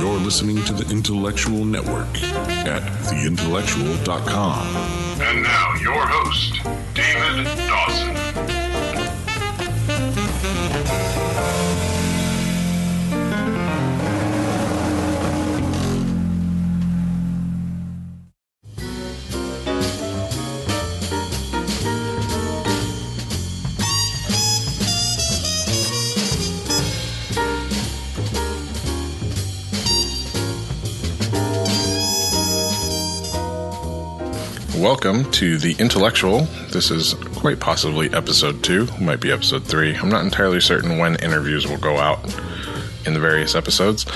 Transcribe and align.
You're 0.00 0.18
listening 0.18 0.62
to 0.64 0.72
the 0.72 0.84
Intellexual 0.84 1.66
Network 1.66 2.08
at 2.66 2.82
theintellexual.com. 3.04 4.66
And 5.20 5.42
now, 5.42 5.74
your 5.80 6.06
host, 6.06 6.62
David 6.94 7.44
Dawson. 7.68 8.63
Welcome 34.94 35.28
to 35.32 35.58
The 35.58 35.74
Intellexual. 35.74 36.70
This 36.70 36.92
is 36.92 37.14
quite 37.34 37.58
possibly 37.58 38.14
episode 38.14 38.62
two, 38.62 38.86
might 39.00 39.18
be 39.18 39.32
episode 39.32 39.64
three. 39.64 39.96
I'm 39.96 40.08
not 40.08 40.24
entirely 40.24 40.60
certain 40.60 40.98
when 40.98 41.16
interviews 41.16 41.66
will 41.66 41.78
go 41.78 41.98
out 41.98 42.22
in 43.04 43.12
the 43.12 43.18
various 43.18 43.56
episodes. 43.56 44.06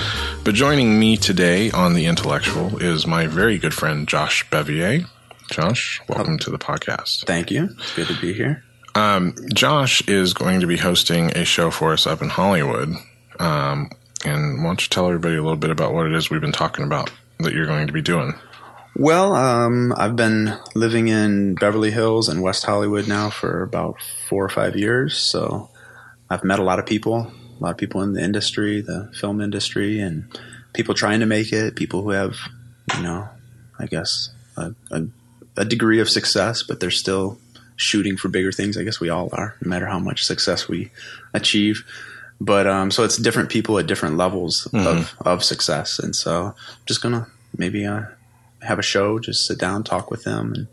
But 0.45 0.55
joining 0.55 0.97
me 0.97 1.17
today 1.17 1.69
on 1.71 1.95
The 1.95 2.05
Intellexual 2.05 2.81
is 2.81 3.05
my 3.05 3.27
very 3.27 3.57
good 3.57 3.73
friend 3.73 4.07
Josh 4.07 4.49
Bevier. 4.49 5.05
Josh, 5.51 6.01
welcome 6.07 6.39
to 6.39 6.49
the 6.49 6.57
podcast. 6.57 7.25
Thank 7.25 7.51
you. 7.51 7.75
It's 7.77 7.93
good 7.93 8.07
to 8.07 8.21
be 8.21 8.31
here. 8.31 8.63
Um, 8.95 9.35
Josh 9.53 10.01
is 10.07 10.33
going 10.33 10.61
to 10.61 10.65
be 10.65 10.77
hosting 10.77 11.35
a 11.35 11.43
show 11.43 11.71
for 11.71 11.91
us 11.91 12.07
up 12.07 12.21
in 12.21 12.29
Hollywood. 12.29 12.95
Um, 13.37 13.91
and 14.23 14.59
why 14.59 14.69
don't 14.69 14.81
you 14.81 14.87
tell 14.87 15.07
everybody 15.07 15.35
a 15.35 15.43
little 15.43 15.57
bit 15.57 15.71
about 15.71 15.93
what 15.93 16.05
it 16.05 16.13
is 16.13 16.29
we've 16.29 16.39
been 16.39 16.53
talking 16.53 16.85
about 16.85 17.11
that 17.39 17.53
you're 17.53 17.67
going 17.67 17.87
to 17.87 17.93
be 17.93 18.01
doing? 18.01 18.33
Well, 18.95 19.33
um, 19.33 19.93
I've 19.95 20.15
been 20.15 20.57
living 20.75 21.07
in 21.07 21.55
Beverly 21.55 21.91
Hills 21.91 22.27
and 22.27 22.41
West 22.41 22.65
Hollywood 22.65 23.07
now 23.07 23.29
for 23.29 23.63
about 23.63 24.01
four 24.27 24.43
or 24.43 24.49
five 24.49 24.75
years. 24.75 25.17
So 25.17 25.69
I've 26.29 26.43
met 26.43 26.59
a 26.59 26.63
lot 26.63 26.79
of 26.79 26.85
people, 26.85 27.31
a 27.59 27.63
lot 27.63 27.71
of 27.71 27.77
people 27.77 28.01
in 28.01 28.13
the 28.13 28.21
industry, 28.21 28.81
the 28.81 29.09
film 29.19 29.39
industry, 29.41 29.99
and 29.99 30.25
people 30.73 30.95
trying 30.95 31.21
to 31.21 31.25
make 31.25 31.53
it, 31.53 31.75
people 31.75 32.01
who 32.01 32.09
have, 32.09 32.35
you 32.97 33.03
know, 33.03 33.29
I 33.79 33.85
guess 33.85 34.31
a, 34.57 34.73
a, 34.91 35.05
a 35.55 35.65
degree 35.65 36.01
of 36.01 36.09
success, 36.09 36.63
but 36.63 36.79
they're 36.79 36.91
still 36.91 37.39
shooting 37.77 38.17
for 38.17 38.27
bigger 38.27 38.51
things. 38.51 38.77
I 38.77 38.83
guess 38.83 38.99
we 38.99 39.09
all 39.09 39.29
are, 39.31 39.55
no 39.61 39.69
matter 39.69 39.85
how 39.85 39.99
much 39.99 40.25
success 40.25 40.67
we 40.67 40.91
achieve. 41.33 41.85
But 42.41 42.67
um, 42.67 42.91
so 42.91 43.03
it's 43.03 43.17
different 43.17 43.49
people 43.49 43.79
at 43.79 43.87
different 43.87 44.17
levels 44.17 44.67
of, 44.73 45.15
of 45.25 45.43
success. 45.43 45.99
And 45.99 46.15
so 46.15 46.47
I'm 46.47 46.85
just 46.85 47.01
going 47.01 47.15
to 47.15 47.27
maybe 47.57 47.85
uh, 47.85 48.03
have 48.61 48.79
a 48.79 48.83
show, 48.83 49.19
just 49.19 49.45
sit 49.45 49.59
down, 49.59 49.83
talk 49.83 50.11
with 50.11 50.23
them, 50.23 50.53
and 50.53 50.67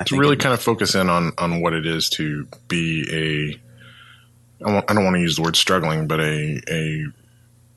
I 0.00 0.04
to 0.04 0.18
really 0.18 0.36
kind 0.36 0.54
of 0.54 0.60
focus 0.60 0.94
in 0.94 1.08
on 1.08 1.32
on 1.38 1.60
what 1.60 1.72
it 1.72 1.86
is 1.86 2.08
to 2.10 2.46
be 2.68 3.06
a 3.12 4.66
I 4.66 4.92
don't 4.92 5.04
want 5.04 5.16
to 5.16 5.20
use 5.20 5.36
the 5.36 5.42
word 5.42 5.56
struggling, 5.56 6.06
but 6.06 6.20
a 6.20 6.60
a 6.68 7.06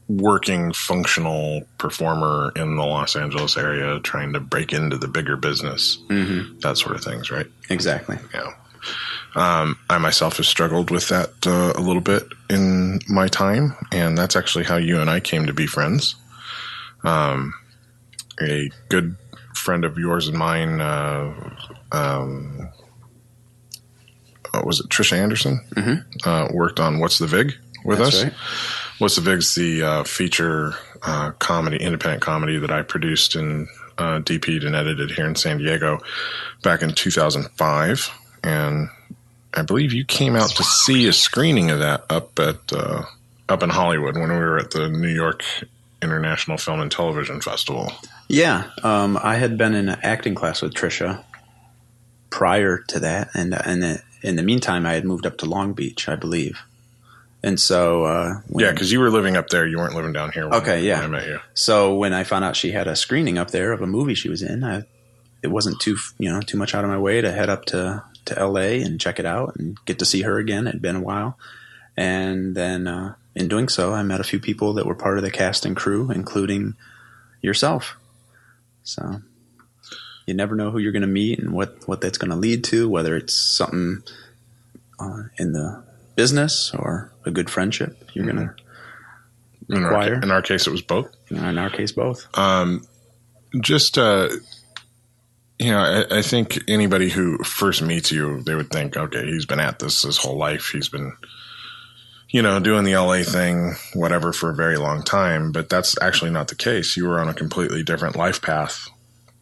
working 0.07 0.73
functional 0.73 1.63
performer 1.77 2.51
in 2.55 2.75
the 2.75 2.83
Los 2.83 3.15
Angeles 3.15 3.55
area, 3.55 3.99
trying 4.01 4.33
to 4.33 4.39
break 4.39 4.73
into 4.73 4.97
the 4.97 5.07
bigger 5.07 5.37
business, 5.37 5.97
mm-hmm. 6.09 6.59
that 6.59 6.77
sort 6.77 6.95
of 6.95 7.03
things, 7.03 7.31
right? 7.31 7.47
exactly. 7.69 8.17
Yeah. 8.33 8.51
Um, 9.33 9.77
I 9.89 9.97
myself 9.97 10.37
have 10.37 10.45
struggled 10.45 10.89
with 10.89 11.07
that 11.07 11.47
uh, 11.47 11.71
a 11.75 11.81
little 11.81 12.01
bit 12.01 12.23
in 12.49 12.99
my 13.07 13.27
time, 13.27 13.75
and 13.91 14.17
that's 14.17 14.35
actually 14.35 14.65
how 14.65 14.75
you 14.75 14.99
and 14.99 15.09
I 15.09 15.19
came 15.21 15.45
to 15.45 15.53
be 15.53 15.67
friends. 15.67 16.15
Um, 17.03 17.53
a 18.41 18.69
good 18.89 19.15
friend 19.55 19.85
of 19.85 19.97
yours 19.97 20.27
and 20.27 20.37
mine, 20.37 20.81
uh, 20.81 21.55
um, 21.91 22.69
uh, 24.53 24.61
was 24.65 24.79
it 24.79 24.89
Trisha 24.89 25.17
Anderson? 25.17 25.61
Mm-hmm. 25.75 26.29
Uh, 26.29 26.47
worked 26.53 26.79
on 26.79 26.99
What's 26.99 27.19
the 27.19 27.27
Vig 27.27 27.53
with 27.85 27.99
That's 27.99 28.15
us. 28.15 28.23
right. 28.23 28.33
What's 28.99 29.15
the 29.15 29.21
Vig's 29.21 29.55
the 29.55 29.83
uh, 29.83 30.03
feature 30.03 30.73
uh, 31.01 31.31
comedy, 31.39 31.77
independent 31.77 32.21
comedy 32.21 32.59
that 32.59 32.71
I 32.71 32.83
produced 32.83 33.35
and 33.35 33.67
uh, 33.97 34.19
DP'd 34.19 34.63
and 34.63 34.75
edited 34.75 35.11
here 35.11 35.27
in 35.27 35.35
San 35.35 35.57
Diego 35.57 35.99
back 36.63 36.81
in 36.81 36.93
2005. 36.93 38.09
And 38.43 38.89
I 39.53 39.61
believe 39.63 39.93
you 39.93 40.05
came 40.05 40.35
out 40.35 40.49
to 40.51 40.63
see 40.63 41.07
a 41.07 41.13
screening 41.13 41.71
of 41.71 41.79
that 41.79 42.05
up 42.09 42.37
at 42.39 42.73
uh, 42.73 43.03
up 43.49 43.63
in 43.63 43.69
Hollywood 43.69 44.15
when 44.15 44.29
we 44.29 44.37
were 44.37 44.59
at 44.59 44.71
the 44.71 44.89
New 44.89 45.09
York 45.09 45.43
International 46.01 46.57
Film 46.57 46.79
and 46.79 46.91
Television 46.91 47.41
Festival. 47.41 47.91
Yeah, 48.27 48.69
um, 48.83 49.19
I 49.21 49.35
had 49.35 49.57
been 49.57 49.73
in 49.73 49.89
an 49.89 49.99
acting 50.01 50.35
class 50.35 50.61
with 50.61 50.73
Trisha 50.73 51.23
prior 52.29 52.79
to 52.89 52.99
that, 52.99 53.29
and 53.33 53.53
and 53.53 54.01
in 54.21 54.35
the 54.35 54.43
meantime, 54.43 54.85
I 54.85 54.93
had 54.93 55.05
moved 55.05 55.25
up 55.25 55.37
to 55.39 55.45
Long 55.45 55.73
Beach, 55.73 56.07
I 56.07 56.15
believe. 56.15 56.59
And 57.43 57.59
so, 57.59 58.03
uh, 58.03 58.33
Yeah, 58.55 58.71
because 58.71 58.91
you 58.91 58.99
were 58.99 59.09
living 59.09 59.35
up 59.35 59.49
there. 59.49 59.65
You 59.65 59.77
weren't 59.77 59.95
living 59.95 60.13
down 60.13 60.31
here. 60.31 60.47
When, 60.47 60.61
Okay, 60.61 60.83
yeah. 60.83 61.01
when 61.01 61.15
I 61.15 61.19
met 61.19 61.27
you. 61.27 61.39
So 61.55 61.95
when 61.95 62.13
I 62.13 62.23
found 62.23 62.45
out 62.45 62.55
she 62.55 62.71
had 62.71 62.87
a 62.87 62.95
screening 62.95 63.39
up 63.39 63.49
there 63.49 63.71
of 63.71 63.81
a 63.81 63.87
movie 63.87 64.13
she 64.13 64.29
was 64.29 64.43
in, 64.43 64.63
I, 64.63 64.83
it 65.41 65.47
wasn't 65.47 65.79
too 65.79 65.97
you 66.19 66.31
know 66.31 66.41
too 66.41 66.57
much 66.57 66.75
out 66.75 66.83
of 66.83 66.89
my 66.89 66.99
way 66.99 67.19
to 67.21 67.31
head 67.31 67.49
up 67.49 67.65
to 67.65 68.03
to 68.25 68.37
L.A. 68.37 68.81
and 68.83 69.01
check 69.01 69.19
it 69.19 69.25
out 69.25 69.55
and 69.55 69.77
get 69.85 69.97
to 69.99 70.05
see 70.05 70.21
her 70.21 70.37
again. 70.37 70.67
It'd 70.67 70.81
been 70.83 70.95
a 70.95 71.01
while, 71.01 71.37
and 71.97 72.53
then 72.55 72.85
uh, 72.87 73.15
in 73.35 73.47
doing 73.47 73.69
so, 73.69 73.93
I 73.93 74.03
met 74.03 74.19
a 74.19 74.23
few 74.25 74.39
people 74.39 74.73
that 74.73 74.85
were 74.85 74.95
part 74.95 75.17
of 75.17 75.23
the 75.23 75.31
cast 75.31 75.65
and 75.65 75.75
crew, 75.75 76.11
including 76.11 76.75
yourself. 77.41 77.95
So 78.83 79.21
you 80.25 80.33
never 80.33 80.55
know 80.55 80.71
who 80.71 80.79
you're 80.79 80.91
going 80.91 81.01
to 81.01 81.07
meet 81.07 81.39
and 81.39 81.53
what 81.53 81.87
what 81.87 82.01
that's 82.01 82.17
going 82.17 82.31
to 82.31 82.37
lead 82.37 82.63
to, 82.65 82.89
whether 82.89 83.15
it's 83.15 83.33
something 83.35 84.03
uh, 84.99 85.23
in 85.37 85.53
the 85.53 85.83
business 86.15 86.71
or 86.73 87.11
a 87.25 87.31
good 87.31 87.49
friendship. 87.49 88.09
You're 88.13 88.25
going 88.25 88.37
to 88.47 88.55
In 89.69 89.83
our, 89.85 89.93
in 90.23 90.31
our 90.31 90.41
case, 90.41 90.67
it 90.67 90.71
was 90.71 90.81
both. 90.81 91.15
in 91.49 91.57
our 91.57 91.69
case 91.69 91.91
both. 91.93 92.27
just 93.61 93.97
uh 93.97 94.29
you 95.59 95.71
know 95.71 95.79
I, 95.79 96.19
I 96.19 96.21
think 96.21 96.57
anybody 96.69 97.09
who 97.09 97.37
first 97.39 97.81
meets 97.81 98.11
you 98.11 98.41
they 98.43 98.55
would 98.55 98.69
think 98.69 98.95
okay 98.97 99.25
he's 99.25 99.45
been 99.45 99.59
at 99.59 99.79
this 99.79 100.03
his 100.03 100.17
whole 100.17 100.37
life 100.37 100.69
he's 100.71 100.87
been 100.89 101.11
you 102.31 102.41
know 102.41 102.59
doing 102.59 102.83
the 102.83 102.95
la 102.95 103.21
thing 103.23 103.73
whatever 103.93 104.33
for 104.33 104.49
a 104.49 104.55
very 104.55 104.77
long 104.77 105.03
time 105.03 105.51
but 105.51 105.69
that's 105.69 105.95
actually 106.01 106.31
not 106.31 106.47
the 106.47 106.55
case 106.55 106.97
you 106.97 107.07
were 107.07 107.19
on 107.19 107.29
a 107.29 107.33
completely 107.33 107.83
different 107.83 108.15
life 108.15 108.41
path 108.41 108.89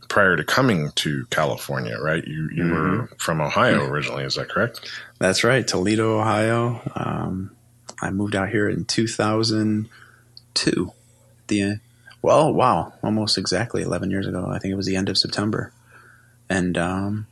prior 0.08 0.36
to 0.36 0.44
coming 0.44 0.90
to 0.96 1.26
california 1.30 1.98
right 2.00 2.26
you 2.28 2.50
you 2.54 2.68
were 2.68 3.08
from 3.18 3.42
ohio 3.42 3.86
originally 3.86 4.24
is 4.24 4.36
that 4.36 4.50
correct 4.50 4.90
That's 5.20 5.44
right, 5.44 5.68
Toledo, 5.68 6.20
Ohio. 6.20 6.82
Um, 6.96 7.52
I 8.02 8.10
moved 8.10 8.36
out 8.36 8.50
here 8.50 8.70
in 8.70 8.86
2002. 8.86 10.94
The 11.48 11.80
well, 12.22 12.54
wow, 12.54 12.94
almost 13.04 13.38
exactly 13.38 13.82
11 13.82 14.10
years 14.12 14.28
ago. 14.28 14.48
I 14.50 14.60
think 14.60 14.72
it 14.72 14.76
was 14.76 14.86
the 14.86 14.96
end 14.96 15.10
of 15.10 15.18
September. 15.18 15.74
And 16.50 16.78
um, 16.78 17.28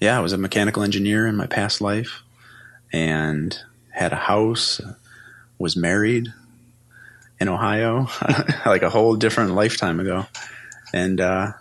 yeah, 0.00 0.16
I 0.18 0.20
was 0.20 0.32
a 0.32 0.38
mechanical 0.38 0.82
engineer 0.82 1.26
in 1.28 1.36
my 1.36 1.46
past 1.46 1.80
life, 1.80 2.22
and 2.92 3.56
had 3.92 4.12
a 4.12 4.16
house. 4.16 4.80
Was 5.58 5.76
married 5.76 6.32
in 7.38 7.48
Ohio, 7.48 8.08
like 8.66 8.82
a 8.82 8.90
whole 8.90 9.14
different 9.14 9.54
lifetime 9.54 10.00
ago. 10.00 10.26
And 10.92 11.20
uh, 11.20 11.52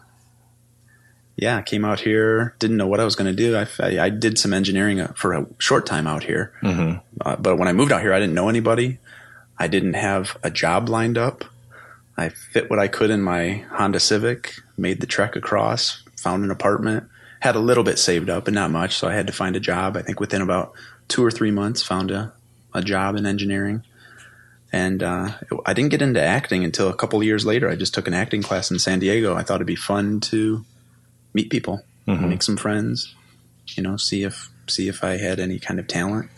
yeah, 1.36 1.58
I 1.58 1.62
came 1.62 1.84
out 1.84 2.00
here, 2.00 2.56
didn't 2.60 2.78
know 2.78 2.88
what 2.88 3.00
I 3.00 3.04
was 3.04 3.16
going 3.16 3.36
to 3.36 3.36
do. 3.36 3.58
I, 3.58 3.68
I, 3.80 4.06
I 4.06 4.10
did 4.10 4.38
some 4.38 4.54
engineering 4.54 5.06
for 5.16 5.34
a 5.34 5.48
short 5.58 5.86
time 5.86 6.08
out 6.08 6.24
here. 6.24 6.54
Mm-hmm. 6.62 7.00
Uh, 7.20 7.36
but 7.38 7.58
when 7.58 7.68
I 7.68 7.74
moved 7.74 7.92
out 7.92 8.02
here, 8.02 8.14
I 8.14 8.20
didn't 8.20 8.36
know 8.36 8.50
anybody. 8.50 9.00
I 9.58 9.68
didn't 9.68 9.94
have 9.94 10.38
a 10.44 10.52
job 10.52 10.90
lined 10.90 11.18
up. 11.18 11.46
I 12.18 12.30
fit 12.30 12.70
what 12.70 12.80
I 12.80 12.88
could 12.88 13.10
in 13.10 13.22
my 13.22 13.66
Honda 13.72 14.00
Civic, 14.00 14.54
made 14.78 15.02
the 15.02 15.08
trek 15.08 15.36
across, 15.36 16.04
found 16.16 16.44
an 16.44 16.52
apartment, 16.52 17.08
had 17.40 17.56
a 17.56 17.60
little 17.60 17.84
bit 17.84 17.98
saved 17.98 18.30
up, 18.30 18.46
but 18.46 18.54
not 18.54 18.70
much. 18.70 18.96
So 18.96 19.08
I 19.08 19.14
had 19.14 19.28
to 19.28 19.34
find 19.34 19.56
a 19.56 19.60
job. 19.60 19.98
I 19.98 20.04
think 20.04 20.20
within 20.20 20.42
about 20.42 20.74
two 21.12 21.24
or 21.24 21.30
three 21.30 21.52
months, 21.52 21.84
found 21.84 22.10
a, 22.10 22.32
a 22.74 22.82
job 22.82 23.16
in 23.18 23.26
engineering. 23.26 23.84
And 24.72 25.04
uh, 25.04 25.34
I 25.66 25.74
didn't 25.74 25.92
get 25.92 26.02
into 26.02 26.22
acting 26.22 26.64
until 26.64 26.88
a 26.88 26.96
couple 26.96 27.20
of 27.20 27.26
years 27.26 27.46
later. 27.46 27.70
I 27.70 27.76
just 27.76 27.94
took 27.94 28.08
an 28.08 28.14
acting 28.14 28.42
class 28.42 28.72
in 28.72 28.80
San 28.80 29.00
Diego. 29.00 29.36
I 29.36 29.44
thought 29.44 29.56
it'd 29.56 29.68
be 29.68 29.76
fun 29.76 30.22
to 30.32 30.64
meet 31.34 31.50
people, 31.50 31.84
make 32.30 32.42
some 32.42 32.56
friends, 32.58 33.14
you 33.76 33.84
know, 33.84 33.98
see 33.98 34.24
if 34.24 34.50
see 34.68 34.88
if 34.88 35.04
I 35.04 35.18
had 35.18 35.40
any 35.40 35.60
kind 35.60 35.80
of 35.80 35.88
talent 35.88 36.30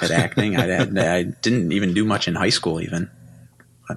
at 0.00 0.12
acting. 0.12 0.56
I, 0.56 0.66
had, 0.66 0.96
I 0.96 1.24
didn't 1.24 1.72
even 1.72 1.92
do 1.92 2.04
much 2.04 2.28
in 2.28 2.36
high 2.36 2.50
school, 2.50 2.80
even 2.80 3.10
Uh, 3.88 3.96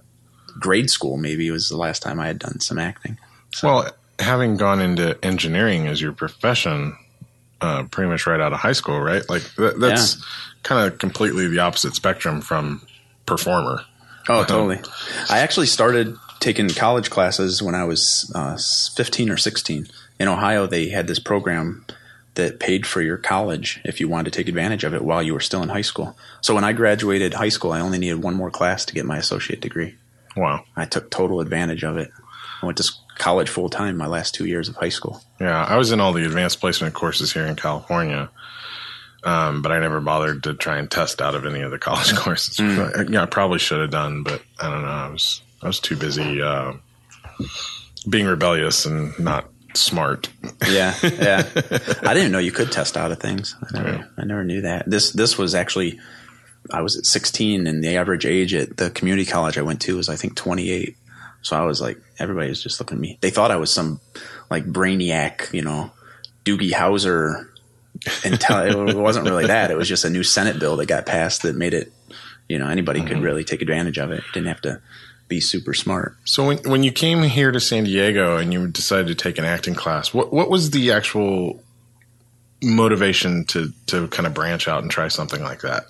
grade 0.59 0.89
school. 0.89 1.17
Maybe 1.17 1.51
was 1.51 1.69
the 1.69 1.77
last 1.77 2.01
time 2.01 2.19
I 2.19 2.27
had 2.27 2.39
done 2.39 2.59
some 2.59 2.79
acting. 2.79 3.17
well 3.61 3.89
having 4.17 4.57
gone 4.57 4.81
into 4.81 5.17
engineering 5.23 5.87
as 5.87 6.01
your 6.01 6.13
profession 6.13 6.95
uh, 7.63 7.83
pretty 7.83 8.09
much 8.09 8.27
right 8.27 8.39
out 8.39 8.53
of 8.53 8.59
high 8.59 8.73
school 8.73 8.99
right 8.99 9.27
like 9.29 9.43
that, 9.55 9.79
that's 9.79 10.23
kind 10.63 10.85
of 10.85 10.99
completely 10.99 11.47
the 11.47 11.59
opposite 11.59 11.95
spectrum 11.95 12.41
from 12.41 12.81
performer 13.25 13.79
Oh, 14.29 14.43
totally. 14.43 14.79
I 15.29 15.39
actually 15.39 15.67
started 15.67 16.15
taking 16.39 16.69
college 16.69 17.09
classes 17.09 17.61
when 17.61 17.75
I 17.75 17.83
was 17.83 18.31
uh, 18.33 18.57
15 18.95 19.29
or 19.29 19.37
16. 19.37 19.87
In 20.19 20.27
Ohio, 20.27 20.65
they 20.65 20.89
had 20.89 21.07
this 21.07 21.19
program 21.19 21.85
that 22.35 22.59
paid 22.59 22.87
for 22.87 23.01
your 23.01 23.17
college 23.17 23.79
if 23.83 23.99
you 23.99 24.07
wanted 24.07 24.31
to 24.31 24.37
take 24.37 24.47
advantage 24.47 24.83
of 24.83 24.93
it 24.93 25.03
while 25.03 25.21
you 25.21 25.33
were 25.33 25.39
still 25.39 25.61
in 25.61 25.69
high 25.69 25.81
school. 25.81 26.17
So 26.41 26.55
when 26.55 26.63
I 26.63 26.73
graduated 26.73 27.35
high 27.35 27.49
school, 27.49 27.73
I 27.73 27.81
only 27.81 27.99
needed 27.99 28.23
one 28.23 28.33
more 28.33 28.49
class 28.49 28.85
to 28.85 28.93
get 28.93 29.05
my 29.05 29.17
associate 29.17 29.61
degree. 29.61 29.95
Wow. 30.35 30.63
I 30.75 30.85
took 30.85 31.11
total 31.11 31.41
advantage 31.41 31.83
of 31.83 31.97
it. 31.97 32.09
I 32.61 32.65
went 32.65 32.77
to 32.77 32.91
college 33.17 33.49
full 33.49 33.69
time 33.69 33.97
my 33.97 34.07
last 34.07 34.33
two 34.35 34.45
years 34.45 34.69
of 34.69 34.75
high 34.75 34.89
school. 34.89 35.21
Yeah, 35.39 35.63
I 35.63 35.77
was 35.77 35.91
in 35.91 35.99
all 35.99 36.13
the 36.13 36.25
advanced 36.25 36.59
placement 36.59 36.93
courses 36.93 37.31
here 37.33 37.45
in 37.45 37.55
California, 37.55 38.29
um, 39.23 39.61
but 39.61 39.71
I 39.71 39.79
never 39.79 39.99
bothered 40.01 40.43
to 40.43 40.53
try 40.53 40.77
and 40.77 40.89
test 40.89 41.21
out 41.21 41.35
of 41.35 41.45
any 41.45 41.61
of 41.61 41.71
the 41.71 41.79
college 41.79 42.13
courses. 42.15 42.59
Yeah, 42.59 43.21
I 43.23 43.25
probably 43.25 43.59
should 43.59 43.81
have 43.81 43.91
done, 43.91 44.23
but 44.23 44.41
I 44.59 44.69
don't 44.69 44.81
know. 44.81 44.87
I 44.87 45.09
was 45.09 45.41
I 45.61 45.67
was 45.67 45.79
too 45.79 45.95
busy 45.95 46.41
uh, 46.41 46.73
being 48.09 48.25
rebellious 48.25 48.85
and 48.85 49.17
not 49.19 49.49
smart. 49.75 50.29
Yeah, 50.69 50.93
yeah. 51.03 51.47
I 52.03 52.13
didn't 52.13 52.31
know 52.31 52.39
you 52.39 52.51
could 52.51 52.71
test 52.71 52.97
out 52.97 53.11
of 53.11 53.19
things. 53.19 53.55
I 53.61 53.77
never, 53.77 53.89
Yeah. 53.97 54.03
I 54.17 54.25
never 54.25 54.43
knew 54.43 54.61
that. 54.61 54.89
This 54.89 55.11
this 55.11 55.37
was 55.37 55.55
actually, 55.55 55.99
I 56.71 56.81
was 56.81 56.97
at 56.97 57.05
16, 57.05 57.65
and 57.67 57.83
the 57.83 57.97
average 57.97 58.25
age 58.25 58.53
at 58.53 58.77
the 58.77 58.89
community 58.89 59.25
college 59.29 59.57
I 59.57 59.61
went 59.61 59.81
to 59.83 59.97
was 59.97 60.09
I 60.09 60.15
think 60.15 60.35
28. 60.35 60.95
So 61.43 61.55
I 61.55 61.65
was 61.65 61.79
like, 61.79 61.97
everybody 62.17 62.49
was 62.49 62.63
just 62.63 62.79
looking 62.79 62.97
at 62.97 63.01
me. 63.01 63.19
They 63.21 63.29
thought 63.29 63.51
I 63.51 63.57
was 63.57 63.71
some 63.71 64.01
like 64.49 64.65
brainiac, 64.65 65.53
you 65.53 65.61
know, 65.61 65.91
Doogie 66.43 66.71
Howser. 66.71 67.49
Until 68.25 68.89
it 68.89 68.97
wasn't 68.97 69.25
really 69.25 69.45
that. 69.47 69.71
It 69.71 69.77
was 69.77 69.87
just 69.87 70.03
a 70.03 70.09
new 70.09 70.23
Senate 70.23 70.59
bill 70.59 70.75
that 70.77 70.87
got 70.87 71.05
passed 71.05 71.43
that 71.43 71.55
made 71.55 71.73
it, 71.73 71.93
you 72.49 72.57
know, 72.57 72.67
anybody 72.67 73.01
could 73.01 73.17
mm-hmm. 73.17 73.21
really 73.21 73.43
take 73.43 73.61
advantage 73.61 73.99
of 73.99 74.11
it. 74.11 74.23
Didn't 74.33 74.47
have 74.47 74.61
to 74.61 74.81
be 75.29 75.39
super 75.39 75.73
smart. 75.73 76.17
So 76.25 76.47
when 76.47 76.57
when 76.63 76.83
you 76.83 76.91
came 76.91 77.21
here 77.21 77.51
to 77.51 77.59
San 77.59 77.85
Diego 77.85 78.37
and 78.37 78.51
you 78.51 78.67
decided 78.67 79.07
to 79.07 79.15
take 79.15 79.37
an 79.37 79.45
acting 79.45 79.75
class, 79.75 80.13
what 80.13 80.33
what 80.33 80.49
was 80.49 80.71
the 80.71 80.91
actual 80.91 81.63
motivation 82.61 83.45
to 83.45 83.71
to 83.87 84.07
kind 84.07 84.25
of 84.25 84.33
branch 84.33 84.67
out 84.67 84.81
and 84.81 84.91
try 84.91 85.07
something 85.07 85.43
like 85.43 85.61
that? 85.61 85.85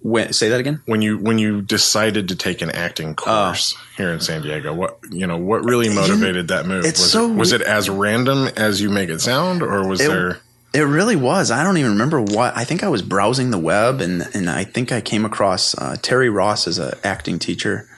When, 0.00 0.32
say 0.32 0.50
that 0.50 0.60
again. 0.60 0.82
When 0.86 1.02
you 1.02 1.18
when 1.18 1.38
you 1.38 1.62
decided 1.62 2.28
to 2.28 2.36
take 2.36 2.62
an 2.62 2.70
acting 2.70 3.14
course 3.16 3.74
here 3.96 4.12
in 4.12 4.20
San 4.20 4.42
Diego, 4.42 4.72
what 4.72 4.98
you 5.10 5.26
know 5.26 5.36
what 5.36 5.64
really 5.64 5.88
motivated 5.92 6.48
that 6.48 6.66
move? 6.66 6.84
it's 6.84 7.00
was 7.00 7.10
so 7.10 7.30
it, 7.30 7.34
was 7.36 7.52
it 7.52 7.62
as 7.62 7.90
random 7.90 8.48
as 8.56 8.80
you 8.80 8.88
make 8.90 9.08
it 9.08 9.20
sound, 9.20 9.62
or 9.62 9.86
was 9.86 10.00
It- 10.00 10.08
there? 10.08 10.38
It 10.74 10.80
really 10.82 11.16
was. 11.16 11.50
I 11.50 11.64
don't 11.64 11.78
even 11.78 11.92
remember 11.92 12.20
what. 12.20 12.54
I 12.54 12.64
think 12.64 12.82
I 12.84 12.88
was 12.88 13.00
browsing 13.00 13.50
the 13.50 13.58
web, 13.58 14.00
and 14.02 14.28
and 14.34 14.50
I 14.50 14.62
think 14.64 14.92
I 14.92 15.00
came 15.00 15.24
across 15.24 15.74
uh, 15.78 15.96
Terry 16.02 16.28
Ross 16.28 16.68
as 16.68 16.78
an 16.78 16.92
acting 17.02 17.38
teacher 17.38 17.88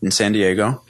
in 0.00 0.10
San 0.10 0.32
Diego. 0.32 0.82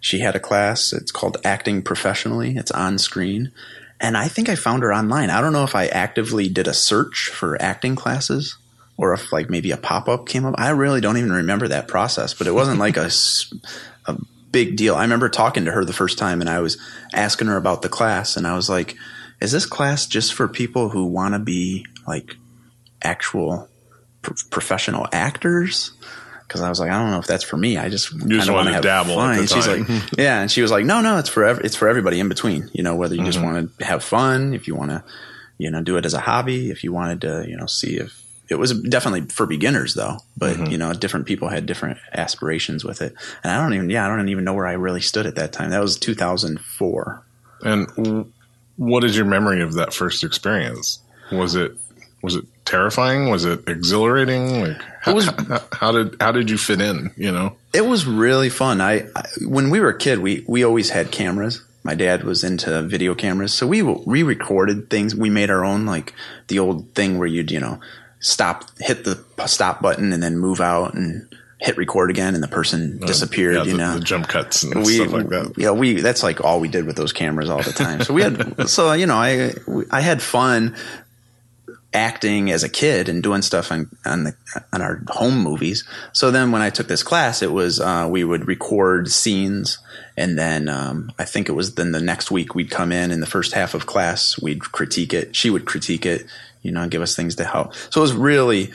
She 0.00 0.18
had 0.18 0.34
a 0.34 0.40
class. 0.40 0.92
It's 0.92 1.12
called 1.12 1.36
Acting 1.44 1.82
Professionally. 1.82 2.56
It's 2.56 2.72
on 2.72 2.98
screen, 2.98 3.52
and 4.00 4.16
I 4.16 4.26
think 4.26 4.48
I 4.48 4.56
found 4.56 4.82
her 4.82 4.92
online. 4.92 5.30
I 5.30 5.40
don't 5.40 5.52
know 5.52 5.62
if 5.62 5.76
I 5.76 5.86
actively 5.86 6.48
did 6.48 6.66
a 6.66 6.74
search 6.74 7.30
for 7.32 7.60
acting 7.62 7.94
classes 7.94 8.56
or 8.96 9.12
if 9.14 9.32
like 9.32 9.48
maybe 9.50 9.70
a 9.70 9.76
pop 9.76 10.08
up 10.08 10.26
came 10.26 10.44
up. 10.44 10.54
I 10.58 10.70
really 10.70 11.00
don't 11.00 11.16
even 11.16 11.32
remember 11.32 11.68
that 11.68 11.88
process, 11.88 12.34
but 12.34 12.46
it 12.46 12.52
wasn't 12.54 12.78
like 12.78 12.96
a, 12.96 13.10
a 14.06 14.16
big 14.50 14.76
deal. 14.76 14.94
I 14.94 15.02
remember 15.02 15.28
talking 15.28 15.64
to 15.64 15.72
her 15.72 15.84
the 15.84 15.92
first 15.92 16.18
time 16.18 16.40
and 16.40 16.48
I 16.50 16.60
was 16.60 16.76
asking 17.12 17.48
her 17.48 17.56
about 17.56 17.82
the 17.82 17.88
class 17.88 18.36
and 18.36 18.46
I 18.46 18.54
was 18.54 18.68
like, 18.68 18.96
is 19.40 19.50
this 19.50 19.66
class 19.66 20.06
just 20.06 20.34
for 20.34 20.46
people 20.46 20.90
who 20.90 21.06
want 21.06 21.34
to 21.34 21.38
be 21.40 21.84
like 22.06 22.36
actual 23.02 23.68
pr- 24.22 24.32
professional 24.50 25.06
actors? 25.12 25.92
Because 26.46 26.60
I 26.60 26.68
was 26.68 26.78
like, 26.78 26.90
I 26.90 26.98
don't 27.00 27.10
know 27.10 27.18
if 27.18 27.26
that's 27.26 27.44
for 27.44 27.56
me. 27.56 27.78
I 27.78 27.88
just 27.88 28.10
kind 28.10 28.30
just 28.30 28.48
of 28.48 28.54
want 28.54 28.66
wanted 28.66 28.76
to 28.82 28.82
dabble 28.82 29.14
fun. 29.14 29.38
And 29.38 29.48
she's 29.48 29.66
like, 29.66 29.88
yeah, 30.18 30.42
and 30.42 30.50
she 30.50 30.60
was 30.60 30.70
like, 30.70 30.84
no, 30.84 31.00
no, 31.00 31.16
it's 31.18 31.30
for 31.30 31.44
ev- 31.44 31.60
it's 31.64 31.76
for 31.76 31.88
everybody 31.88 32.20
in 32.20 32.28
between. 32.28 32.68
You 32.74 32.82
know, 32.82 32.94
whether 32.94 33.14
you 33.14 33.24
just 33.24 33.38
Mm-hmm. 33.38 33.52
want 33.54 33.78
to 33.78 33.84
have 33.86 34.04
fun, 34.04 34.52
if 34.52 34.68
you 34.68 34.74
want 34.74 34.90
to, 34.90 35.02
you 35.56 35.70
know, 35.70 35.82
do 35.82 35.96
it 35.96 36.04
as 36.04 36.12
a 36.12 36.20
hobby, 36.20 36.70
if 36.70 36.84
you 36.84 36.92
wanted 36.92 37.22
to, 37.22 37.46
you 37.48 37.56
know, 37.56 37.64
see 37.66 37.96
if 37.96 38.21
it 38.52 38.58
was 38.58 38.72
definitely 38.82 39.22
for 39.22 39.46
beginners 39.46 39.94
though. 39.94 40.18
But 40.36 40.56
Mm-hmm. 40.56 40.66
you 40.72 40.78
know, 40.78 40.92
different 40.92 41.26
people 41.26 41.48
had 41.48 41.66
different 41.66 41.98
aspirations 42.12 42.84
with 42.84 43.02
it, 43.02 43.14
and 43.42 43.52
I 43.52 43.60
don't 43.62 43.74
even, 43.74 43.90
yeah, 43.90 44.04
I 44.06 44.16
don't 44.16 44.28
even 44.28 44.44
know 44.44 44.54
where 44.54 44.66
I 44.66 44.74
really 44.74 45.00
stood 45.00 45.26
at 45.26 45.34
that 45.36 45.52
time. 45.52 45.70
That 45.70 45.80
was 45.82 45.96
2004. 45.98 47.22
And 47.64 48.26
what 48.76 49.04
is 49.04 49.16
your 49.16 49.26
memory 49.26 49.62
of 49.62 49.74
that 49.74 49.92
first 49.94 50.24
experience? 50.24 51.00
Was 51.30 51.54
it 51.54 51.72
was 52.22 52.36
it 52.36 52.44
terrifying? 52.64 53.30
Was 53.30 53.44
it 53.44 53.68
exhilarating? 53.68 54.60
Like 54.62 54.82
how, 55.00 55.14
was- 55.14 55.26
how, 55.26 55.60
how 55.72 55.92
did 55.92 56.16
how 56.20 56.32
did 56.32 56.50
you 56.50 56.58
fit 56.58 56.80
in? 56.80 57.10
You 57.16 57.32
know, 57.32 57.56
It 57.72 57.86
was 57.86 58.06
really 58.06 58.48
fun. 58.50 58.80
I, 58.80 59.06
I 59.16 59.24
when 59.46 59.70
we 59.70 59.80
were 59.80 59.88
a 59.90 59.98
kid, 59.98 60.18
we 60.20 60.44
we 60.46 60.64
always 60.64 60.90
had 60.90 61.10
cameras. 61.10 61.62
My 61.84 61.96
dad 61.96 62.22
was 62.22 62.44
into 62.44 62.82
video 62.82 63.14
cameras, 63.16 63.52
so 63.52 63.66
we 63.66 63.82
we 63.82 64.22
recorded 64.22 64.88
things. 64.88 65.16
We 65.16 65.30
made 65.30 65.50
our 65.50 65.64
own, 65.64 65.84
like 65.84 66.12
the 66.46 66.60
old 66.60 66.94
thing 66.94 67.18
where 67.18 67.26
you'd 67.26 67.50
you 67.50 67.58
know 67.58 67.80
stop, 68.22 68.64
hit 68.78 69.04
the 69.04 69.22
stop 69.46 69.82
button, 69.82 70.12
and 70.14 70.22
then 70.22 70.38
move 70.38 70.60
out 70.62 70.94
and 70.94 71.28
hit 71.62 71.76
record 71.76 72.10
again, 72.10 72.34
and 72.34 72.42
the 72.42 72.48
person 72.48 72.98
disappeared. 72.98 73.54
Yeah, 73.54 73.64
you 73.64 73.72
the, 73.72 73.78
know, 73.78 73.94
the 73.98 74.04
jump 74.04 74.28
cuts 74.28 74.64
and 74.64 74.74
we, 74.84 74.94
stuff 74.94 75.12
like 75.12 75.28
that. 75.28 75.54
Yeah, 75.56 75.72
we 75.72 76.00
that's 76.00 76.22
like 76.22 76.42
all 76.42 76.60
we 76.60 76.68
did 76.68 76.86
with 76.86 76.96
those 76.96 77.12
cameras 77.12 77.50
all 77.50 77.62
the 77.62 77.72
time. 77.72 78.02
So 78.02 78.14
we 78.14 78.22
had 78.22 78.68
so 78.68 78.92
you 78.92 79.06
know 79.06 79.16
I 79.16 79.52
I 79.90 80.00
had 80.00 80.22
fun 80.22 80.74
acting 81.94 82.50
as 82.50 82.64
a 82.64 82.68
kid 82.68 83.08
and 83.08 83.22
doing 83.22 83.42
stuff 83.42 83.70
on 83.70 83.88
on 84.04 84.24
the 84.24 84.34
on 84.72 84.82
our 84.82 85.02
home 85.08 85.38
movies. 85.38 85.84
So 86.12 86.30
then 86.30 86.50
when 86.50 86.62
I 86.62 86.70
took 86.70 86.88
this 86.88 87.02
class, 87.02 87.42
it 87.42 87.52
was 87.52 87.80
uh, 87.80 88.08
we 88.10 88.24
would 88.24 88.48
record 88.48 89.08
scenes, 89.08 89.78
and 90.16 90.36
then 90.36 90.68
um, 90.68 91.12
I 91.18 91.24
think 91.24 91.48
it 91.48 91.52
was 91.52 91.74
then 91.74 91.92
the 91.92 92.00
next 92.00 92.30
week 92.30 92.54
we'd 92.54 92.70
come 92.70 92.90
in 92.90 93.12
in 93.12 93.20
the 93.20 93.26
first 93.26 93.52
half 93.52 93.74
of 93.74 93.86
class 93.86 94.40
we'd 94.40 94.60
critique 94.72 95.14
it. 95.14 95.36
She 95.36 95.50
would 95.50 95.64
critique 95.64 96.06
it, 96.06 96.26
you 96.62 96.72
know, 96.72 96.88
give 96.88 97.02
us 97.02 97.14
things 97.14 97.34
to 97.36 97.44
help. 97.44 97.74
So 97.90 98.00
it 98.00 98.02
was 98.02 98.14
really 98.14 98.72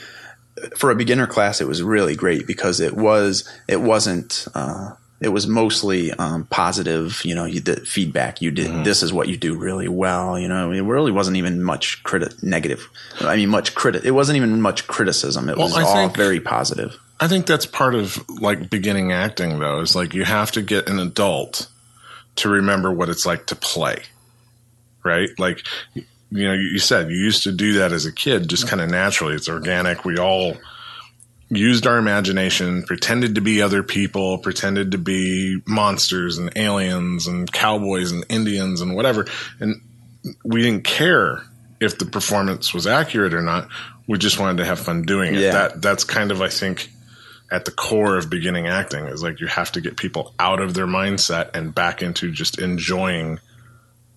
for 0.76 0.90
a 0.90 0.94
beginner 0.96 1.26
class, 1.26 1.60
it 1.60 1.68
was 1.68 1.82
really 1.82 2.16
great 2.16 2.46
because 2.46 2.80
it 2.80 2.94
was 2.96 3.48
it 3.68 3.80
wasn't 3.80 4.46
uh, 4.54 4.92
it 5.20 5.28
was 5.28 5.46
mostly 5.46 6.12
um, 6.12 6.44
positive. 6.46 7.20
You 7.24 7.34
know, 7.34 7.44
you 7.44 7.60
did 7.60 7.86
feedback. 7.86 8.40
You 8.42 8.50
did 8.50 8.84
this 8.84 9.02
is 9.02 9.12
what 9.12 9.28
you 9.28 9.36
do 9.36 9.56
really 9.56 9.88
well. 9.88 10.38
You 10.38 10.48
know, 10.48 10.70
it 10.72 10.80
really 10.80 11.12
wasn't 11.12 11.36
even 11.36 11.62
much 11.62 12.02
criti- 12.04 12.42
negative. 12.42 12.88
I 13.20 13.36
mean, 13.36 13.48
much 13.48 13.74
criti- 13.74 14.04
It 14.04 14.12
wasn't 14.12 14.36
even 14.36 14.60
much 14.60 14.86
criticism. 14.86 15.48
It 15.48 15.56
Well, 15.56 15.66
was 15.68 15.76
I 15.76 15.82
all 15.82 15.94
think- 15.94 16.16
very 16.16 16.40
positive. 16.40 16.96
I 17.20 17.26
think 17.26 17.46
that's 17.46 17.66
part 17.66 17.96
of 17.96 18.24
like 18.40 18.70
beginning 18.70 19.10
acting 19.12 19.58
though, 19.58 19.80
is 19.80 19.96
like 19.96 20.14
you 20.14 20.24
have 20.24 20.52
to 20.52 20.62
get 20.62 20.88
an 20.88 20.98
adult 21.00 21.68
to 22.36 22.48
remember 22.48 22.92
what 22.92 23.08
it's 23.08 23.26
like 23.26 23.46
to 23.46 23.56
play. 23.56 24.02
Right? 25.04 25.28
Like 25.38 25.64
you 26.30 26.46
know, 26.46 26.54
you 26.54 26.78
said 26.78 27.10
you 27.10 27.16
used 27.16 27.44
to 27.44 27.52
do 27.52 27.74
that 27.74 27.92
as 27.92 28.06
a 28.06 28.12
kid 28.12 28.48
just 28.48 28.68
kind 28.68 28.82
of 28.82 28.90
naturally. 28.90 29.34
It's 29.34 29.48
organic. 29.48 30.04
We 30.04 30.18
all 30.18 30.56
used 31.50 31.86
our 31.86 31.96
imagination, 31.96 32.82
pretended 32.82 33.34
to 33.36 33.40
be 33.40 33.62
other 33.62 33.82
people, 33.82 34.38
pretended 34.38 34.92
to 34.92 34.98
be 34.98 35.62
monsters 35.66 36.36
and 36.38 36.52
aliens 36.56 37.26
and 37.26 37.50
cowboys 37.50 38.12
and 38.12 38.24
Indians 38.28 38.80
and 38.80 38.94
whatever. 38.94 39.26
And 39.58 39.80
we 40.44 40.62
didn't 40.62 40.84
care 40.84 41.42
if 41.80 41.98
the 41.98 42.04
performance 42.04 42.74
was 42.74 42.86
accurate 42.86 43.32
or 43.32 43.42
not. 43.42 43.68
We 44.06 44.18
just 44.18 44.38
wanted 44.38 44.58
to 44.58 44.64
have 44.66 44.78
fun 44.78 45.02
doing 45.02 45.34
it. 45.34 45.40
Yeah. 45.40 45.52
That 45.52 45.82
that's 45.82 46.04
kind 46.04 46.30
of 46.30 46.42
I 46.42 46.48
think 46.48 46.90
at 47.50 47.64
the 47.64 47.70
core 47.70 48.18
of 48.18 48.28
beginning 48.28 48.66
acting 48.66 49.06
is 49.06 49.22
like 49.22 49.40
you 49.40 49.46
have 49.46 49.72
to 49.72 49.80
get 49.80 49.96
people 49.96 50.34
out 50.38 50.60
of 50.60 50.74
their 50.74 50.86
mindset 50.86 51.56
and 51.56 51.74
back 51.74 52.02
into 52.02 52.30
just 52.30 52.58
enjoying 52.58 53.38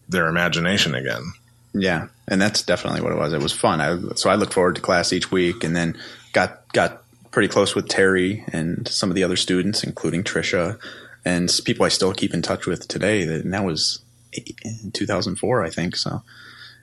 their 0.10 0.28
imagination 0.28 0.96
again. 0.96 1.32
Yeah, 1.74 2.08
and 2.28 2.42
that's 2.42 2.64
definitely 2.64 3.02
what 3.02 3.12
it 3.14 3.18
was. 3.18 3.34
It 3.34 3.42
was 3.42 3.54
fun. 3.54 3.80
I, 3.82 3.98
so 4.16 4.30
I 4.30 4.36
looked 4.36 4.54
forward 4.54 4.76
to 4.76 4.82
class 4.82 5.14
each 5.14 5.32
week, 5.32 5.64
and 5.64 5.76
then 5.76 5.98
got 6.34 6.68
got 6.74 7.04
pretty 7.32 7.48
close 7.48 7.76
with 7.76 7.88
Terry 7.88 8.44
and 8.52 8.88
some 8.88 9.10
of 9.10 9.16
the 9.16 9.24
other 9.24 9.38
students, 9.38 9.84
including 9.84 10.24
Trisha, 10.24 10.78
and 11.24 11.50
people 11.66 11.86
I 11.86 11.90
still 11.90 12.14
keep 12.14 12.34
in 12.34 12.42
touch 12.42 12.66
with 12.66 12.88
today. 12.88 13.24
That- 13.26 13.46
And 13.46 13.54
that 13.54 13.64
was 13.64 14.02
in 14.34 14.92
2004, 14.92 15.64
I 15.64 15.70
think. 15.70 15.96
So 15.96 16.24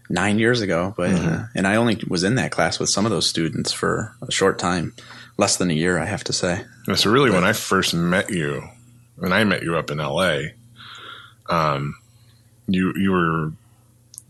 nine 0.09 0.39
years 0.39 0.63
ago. 0.63 0.95
But 0.97 1.11
uh, 1.13 1.45
and 1.55 1.67
I 1.67 1.77
only 1.77 2.03
was 2.09 2.25
in 2.25 2.37
that 2.37 2.51
class 2.51 2.79
with 2.79 2.89
some 2.89 3.05
of 3.05 3.11
those 3.11 3.27
students 3.29 3.73
for 3.73 4.15
a 4.23 4.33
short 4.33 4.59
time, 4.59 4.95
less 5.37 5.57
than 5.59 5.71
a 5.71 5.75
year, 5.75 5.99
I 5.99 6.07
have 6.07 6.25
to 6.25 6.33
say. 6.33 6.65
So 6.95 7.11
really, 7.11 7.31
when 7.31 7.45
I 7.45 7.53
first 7.53 7.93
met 7.95 8.31
you, 8.31 8.63
when 9.17 9.35
I 9.35 9.45
met 9.45 9.63
you 9.63 9.77
up 9.77 9.91
in 9.91 10.01
L.A., 10.01 10.55
um, 11.51 11.95
you 12.67 12.93
you 12.97 13.13
were 13.13 13.53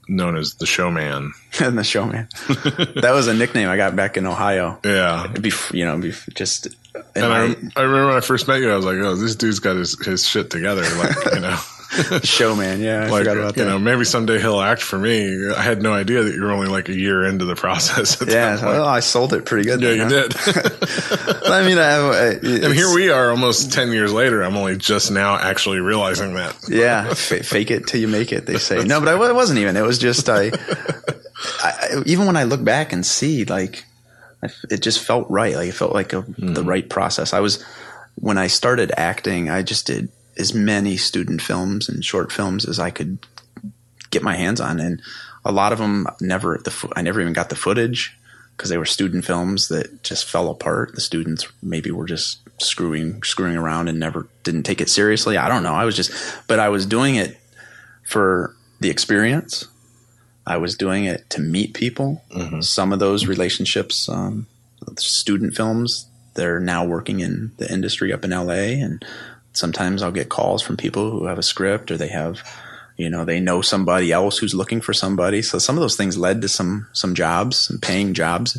known 0.09 0.37
as 0.37 0.55
the 0.55 0.67
showman. 0.67 1.33
and 1.61 1.79
the 1.79 1.85
showman. 1.85 2.29
that 2.49 3.11
was 3.13 3.29
a 3.29 3.35
nickname 3.35 3.69
I 3.69 3.77
got 3.77 3.95
back 3.97 4.17
in 4.17 4.27
Ohio. 4.27 4.79
Yeah, 4.85 5.27
Bef- 5.35 5.73
you 5.75 5.85
know, 5.85 5.97
bef- 5.99 6.33
just. 6.35 6.67
in 6.67 6.75
and 7.15 7.25
I, 7.27 7.43
I 7.77 7.83
remember 7.83 8.07
when 8.07 8.17
I 8.17 8.21
first 8.21 8.49
met 8.49 8.61
you, 8.61 8.71
I 8.71 8.77
was 8.77 8.85
like, 8.85 8.97
"Oh, 8.97 9.15
this 9.15 9.35
dude's 9.37 9.59
got 9.61 9.77
his, 9.77 9.99
his 10.05 10.27
shit 10.27 10.51
together." 10.51 10.83
Like, 10.97 11.35
you 11.35 11.41
know, 11.41 11.59
Showman, 12.23 12.81
yeah, 12.81 13.05
I 13.05 13.09
like 13.09 13.21
forgot 13.21 13.37
about 13.39 13.57
you 13.57 13.65
that. 13.65 13.71
know, 13.71 13.79
maybe 13.79 14.05
someday 14.05 14.39
he'll 14.39 14.61
act 14.61 14.83
for 14.83 14.99
me. 14.99 15.51
I 15.51 15.63
had 15.63 15.81
no 15.81 15.95
idea 15.95 16.23
that 16.23 16.35
you 16.35 16.43
were 16.43 16.51
only 16.51 16.69
like 16.69 16.91
a 16.91 16.95
year 16.95 17.25
into 17.25 17.47
the 17.47 17.55
process. 17.55 18.21
At 18.21 18.29
yeah, 18.29 18.57
that 18.57 18.61
point. 18.61 18.73
well, 18.73 18.85
I 18.85 19.01
sold 19.01 19.33
it 19.33 19.47
pretty 19.47 19.67
good. 19.67 19.81
yeah, 19.81 19.89
then, 19.89 19.97
you 19.97 20.03
huh? 20.05 20.63
did. 20.69 21.45
I 21.47 21.67
mean, 21.67 21.79
I, 21.79 22.65
and 22.67 22.75
here 22.75 22.95
we 22.95 23.09
are, 23.09 23.31
almost 23.31 23.73
ten 23.73 23.91
years 23.91 24.13
later. 24.13 24.43
I'm 24.43 24.57
only 24.57 24.77
just 24.77 25.11
now 25.11 25.37
actually 25.37 25.81
realizing 25.81 26.35
that. 26.35 26.57
yeah, 26.69 27.09
f- 27.11 27.47
fake 27.47 27.71
it 27.71 27.87
till 27.87 28.01
you 28.01 28.09
make 28.09 28.33
it. 28.33 28.45
They 28.45 28.59
say 28.59 28.85
no, 28.85 29.01
but 29.01 29.09
I, 29.09 29.31
it 29.31 29.35
wasn't 29.35 29.59
even. 29.59 29.77
It 29.77 29.83
was 29.83 29.99
just 29.99 30.29
I, 30.29 30.51
I. 31.63 32.03
Even 32.05 32.27
when 32.27 32.37
I 32.37 32.45
look 32.45 32.63
back 32.63 32.93
and 32.93 33.05
see, 33.05 33.47
like, 33.47 33.87
it 34.71 34.83
just 34.83 35.03
felt 35.03 35.29
right. 35.31 35.55
Like 35.55 35.71
it 35.71 35.75
felt 35.75 35.95
like 35.95 36.13
a, 36.13 36.21
hmm. 36.21 36.53
the 36.53 36.63
right 36.63 36.89
process. 36.89 37.33
I 37.33 37.41
was 37.41 37.65
when 38.17 38.37
I 38.37 38.49
started 38.49 38.93
acting. 38.95 39.49
I 39.49 39.63
just 39.63 39.87
did 39.87 40.11
as 40.39 40.55
many 40.55 40.97
student 40.97 41.43
films 41.43 41.89
and 41.89 42.05
short 42.05 42.33
films 42.33 42.65
as 42.65 42.79
I 42.79 42.91
could 42.91 43.19
get 44.11 44.23
my 44.23 44.37
hands 44.37 44.61
on, 44.61 44.81
and 44.81 45.03
a 45.45 45.53
lot 45.53 45.73
of 45.73 45.79
them 45.79 46.07
never. 46.21 46.59
The 46.59 46.93
I 46.97 47.03
never 47.03 47.21
even 47.21 47.33
got 47.33 47.49
the 47.49 47.57
footage 47.57 48.17
because 48.57 48.71
they 48.71 48.79
were 48.79 48.85
student 48.85 49.25
films 49.25 49.69
that 49.69 50.03
just 50.03 50.29
fell 50.29 50.51
apart. 50.51 50.95
The 50.95 51.01
students 51.01 51.47
maybe 51.63 51.91
were 51.91 52.07
just 52.07 52.39
screwing 52.61 53.23
screwing 53.23 53.57
around 53.57 53.89
and 53.89 54.01
never 54.01 54.27
didn't 54.43 54.65
take 54.65 54.81
it 54.81 54.91
seriously. 54.91 55.37
I 55.37 55.49
don't 55.49 55.63
know. 55.63 55.75
I 55.75 55.85
was 55.85 55.97
just, 55.97 56.11
but 56.49 56.59
I 56.59 56.69
was 56.69 56.87
doing 56.87 57.17
it 57.17 57.39
for 58.05 58.55
the 58.81 58.91
experience. 58.91 59.69
I 60.47 60.57
was 60.57 60.77
doing 60.77 61.05
it 61.05 61.29
to 61.31 61.41
meet 61.41 61.75
people. 61.75 62.23
Some 62.63 62.93
of 62.93 62.99
those 62.99 63.27
relationships, 63.27 64.09
um, 64.09 64.47
student 64.97 65.55
films, 65.55 66.07
they're 66.35 66.59
now 66.59 66.87
working 66.87 67.21
in 67.21 67.53
the 67.59 67.71
industry 67.71 68.13
up 68.13 68.25
in 68.25 68.31
LA, 68.31 68.83
and 68.83 69.05
sometimes 69.59 70.03
I'll 70.03 70.13
get 70.13 70.29
calls 70.29 70.63
from 70.63 70.77
people 70.77 71.11
who 71.11 71.27
have 71.27 71.39
a 71.39 71.43
script 71.43 71.91
or 71.91 71.97
they 71.97 72.09
have, 72.09 72.43
you 72.97 73.11
know, 73.11 73.25
they 73.25 73.41
know 73.41 73.61
somebody 73.61 74.13
else 74.13 74.39
who's 74.39 74.55
looking 74.55 74.81
for 74.81 74.93
somebody. 74.93 75.43
So 75.43 75.59
some 75.59 75.77
of 75.77 75.81
those 75.81 75.97
things 75.97 76.17
led 76.17 76.41
to 76.43 76.49
some 76.49 76.87
some 76.93 77.15
jobs, 77.15 77.59
some 77.59 77.79
paying 77.79 78.15
jobs. 78.15 78.59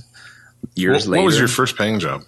Years 0.75 1.05
What, 1.07 1.11
later, 1.11 1.21
what 1.21 1.25
was 1.25 1.39
your 1.39 1.47
first 1.47 1.77
paying 1.77 1.99
job? 1.99 2.23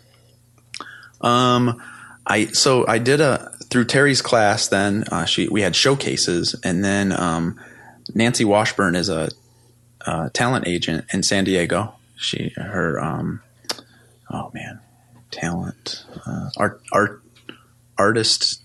um, 1.21 1.81
I 2.25 2.45
so 2.47 2.85
I 2.87 2.97
did 2.97 3.21
a 3.21 3.51
through 3.69 3.85
Terry's 3.85 4.21
class. 4.21 4.67
Then 4.67 5.03
uh, 5.11 5.25
she 5.25 5.47
we 5.49 5.61
had 5.61 5.75
showcases, 5.75 6.55
and 6.63 6.83
then 6.83 7.11
um, 7.11 7.59
Nancy 8.13 8.45
Washburn 8.45 8.95
is 8.95 9.09
a, 9.09 9.29
uh 10.05 10.29
talent 10.33 10.67
agent 10.67 11.05
in 11.13 11.23
San 11.23 11.43
Diego. 11.43 11.93
She 12.15 12.53
her 12.55 12.99
um, 12.99 13.41
oh 14.29 14.51
man, 14.53 14.79
talent 15.29 16.05
uh, 16.25 16.49
art 16.57 16.81
art 16.91 17.20
artist. 18.01 18.61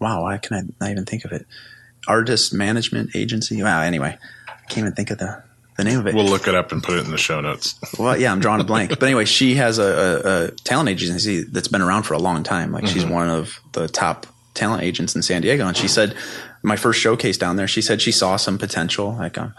Wow, 0.00 0.22
why 0.22 0.38
can 0.38 0.56
I 0.56 0.62
not 0.84 0.90
even 0.90 1.04
think 1.04 1.24
of 1.24 1.32
it? 1.32 1.46
Artist 2.06 2.52
management 2.52 3.14
agency. 3.14 3.62
Wow. 3.62 3.80
Anyway, 3.80 4.18
I 4.48 4.52
can't 4.68 4.78
even 4.78 4.92
think 4.92 5.10
of 5.10 5.18
the 5.18 5.42
the 5.76 5.84
name 5.84 5.98
of 5.98 6.06
it. 6.06 6.14
We'll 6.14 6.26
look 6.26 6.46
it 6.46 6.54
up 6.54 6.70
and 6.70 6.82
put 6.82 6.98
it 6.98 7.04
in 7.04 7.10
the 7.10 7.18
show 7.18 7.40
notes. 7.40 7.74
Well, 7.98 8.16
yeah, 8.16 8.32
I'm 8.32 8.40
drawing 8.40 8.60
a 8.60 8.64
blank. 8.64 8.90
But 8.90 9.04
anyway, 9.04 9.24
she 9.24 9.54
has 9.54 9.78
a, 9.78 9.82
a, 9.84 10.44
a 10.46 10.50
talent 10.64 10.88
agency 10.88 11.42
that's 11.42 11.68
been 11.68 11.80
around 11.80 12.02
for 12.04 12.14
a 12.14 12.18
long 12.18 12.42
time. 12.42 12.72
Like 12.72 12.86
she's 12.86 13.06
one 13.06 13.30
of 13.30 13.60
the 13.72 13.88
top 13.88 14.26
talent 14.54 14.82
agents 14.82 15.14
in 15.14 15.22
San 15.22 15.42
Diego. 15.42 15.66
And 15.66 15.76
she 15.76 15.88
said, 15.88 16.14
my 16.62 16.76
first 16.76 17.00
showcase 17.00 17.38
down 17.38 17.56
there, 17.56 17.68
she 17.68 17.82
said 17.82 18.02
she 18.02 18.10
saw 18.10 18.36
some 18.36 18.58
potential. 18.58 19.12
Like 19.12 19.38
um, 19.38 19.54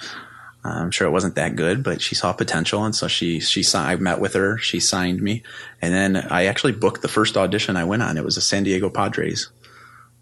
Uh, 0.66 0.70
I'm 0.70 0.90
sure 0.90 1.08
it 1.08 1.12
wasn't 1.12 1.36
that 1.36 1.56
good, 1.56 1.84
but 1.84 2.02
she 2.02 2.16
saw 2.16 2.34
potential, 2.34 2.84
and 2.84 2.96
so 2.96 3.08
she 3.08 3.40
she 3.40 3.64
I 3.76 3.96
met 3.98 4.20
with 4.20 4.34
her. 4.34 4.58
She 4.58 4.80
signed 4.80 5.22
me, 5.22 5.44
and 5.82 5.94
then 5.94 6.16
I 6.16 6.46
actually 6.46 6.72
booked 6.74 7.04
the 7.04 7.08
first 7.08 7.38
audition 7.38 7.76
I 7.78 7.84
went 7.84 8.02
on. 8.02 8.18
It 8.18 8.26
was 8.26 8.36
a 8.38 8.42
San 8.42 8.64
Diego 8.64 8.90
Padres 8.90 9.50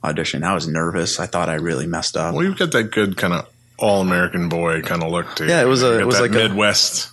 audition. 0.04 0.44
I 0.44 0.54
was 0.54 0.68
nervous. 0.68 1.20
I 1.20 1.28
thought 1.28 1.48
I 1.48 1.56
really 1.56 1.88
messed 1.88 2.18
up. 2.18 2.36
Well, 2.36 2.44
you've 2.44 2.58
got 2.58 2.72
that 2.74 2.92
good 2.92 3.16
kind 3.16 3.34
of 3.34 3.48
all 3.80 4.02
American 4.02 4.50
boy 4.50 4.82
kind 4.82 5.02
of 5.02 5.12
look 5.12 5.34
to 5.36 5.46
you. 5.46 5.50
Yeah, 5.50 5.62
it 5.62 5.68
was 5.68 5.82
a- 5.82 6.00
it 6.00 6.06
was 6.06 6.20
like 6.20 6.32
a- 6.32 6.34
Midwest, 6.36 7.10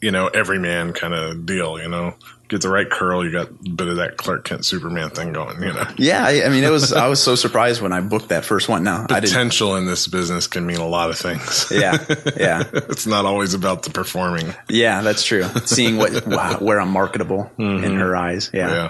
you 0.00 0.10
know, 0.10 0.26
everyman 0.26 0.92
kind 0.92 1.14
of 1.14 1.46
deal. 1.46 1.80
You 1.80 1.88
know, 1.88 2.14
get 2.52 2.62
the 2.62 2.68
right 2.68 2.88
curl, 2.88 3.24
you 3.24 3.32
got 3.32 3.48
a 3.48 3.70
bit 3.70 3.88
of 3.88 3.96
that 3.96 4.16
Clark 4.16 4.44
Kent 4.44 4.64
Superman 4.64 5.10
thing 5.10 5.32
going. 5.32 5.60
You 5.62 5.72
know, 5.72 5.84
Yeah, 5.96 6.24
I, 6.24 6.44
I 6.44 6.48
mean, 6.50 6.62
it 6.62 6.70
was. 6.70 6.92
I 6.92 7.08
was 7.08 7.20
so 7.22 7.34
surprised 7.34 7.80
when 7.80 7.92
I 7.92 8.00
booked 8.00 8.28
that 8.28 8.44
first 8.44 8.68
one. 8.68 8.84
Now 8.84 9.06
I 9.08 9.20
potential 9.20 9.76
in 9.76 9.86
this 9.86 10.06
business 10.06 10.46
can 10.46 10.66
mean 10.66 10.76
a 10.76 10.86
lot 10.86 11.10
of 11.10 11.18
things. 11.18 11.72
Yeah, 11.72 11.96
yeah. 12.36 12.64
it's 12.72 13.06
not 13.06 13.24
always 13.24 13.54
about 13.54 13.82
the 13.82 13.90
performing. 13.90 14.54
Yeah, 14.68 15.02
that's 15.02 15.24
true. 15.24 15.44
Seeing 15.64 15.96
what 15.96 16.26
wow, 16.26 16.58
where 16.60 16.80
I'm 16.80 16.90
marketable 16.90 17.50
in 17.58 17.96
her 17.96 18.14
eyes. 18.14 18.50
Yeah. 18.52 18.70
Yeah. 18.70 18.88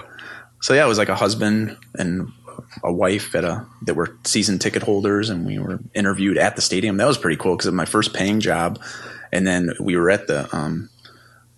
So 0.61 0.73
yeah, 0.73 0.85
it 0.85 0.87
was 0.87 0.97
like 0.97 1.09
a 1.09 1.15
husband 1.15 1.77
and 1.95 2.31
a 2.83 2.91
wife 2.91 3.33
at 3.35 3.43
a 3.43 3.65
that 3.83 3.95
were 3.95 4.17
season 4.25 4.59
ticket 4.59 4.83
holders, 4.83 5.29
and 5.29 5.45
we 5.45 5.57
were 5.59 5.79
interviewed 5.93 6.37
at 6.37 6.55
the 6.55 6.61
stadium. 6.61 6.97
That 6.97 7.07
was 7.07 7.17
pretty 7.17 7.37
cool 7.37 7.55
because 7.55 7.67
it 7.67 7.71
was 7.71 7.77
my 7.77 7.85
first 7.85 8.13
paying 8.13 8.39
job, 8.39 8.81
and 9.31 9.47
then 9.47 9.71
we 9.79 9.95
were 9.95 10.09
at 10.11 10.27
the 10.27 10.53
um 10.55 10.89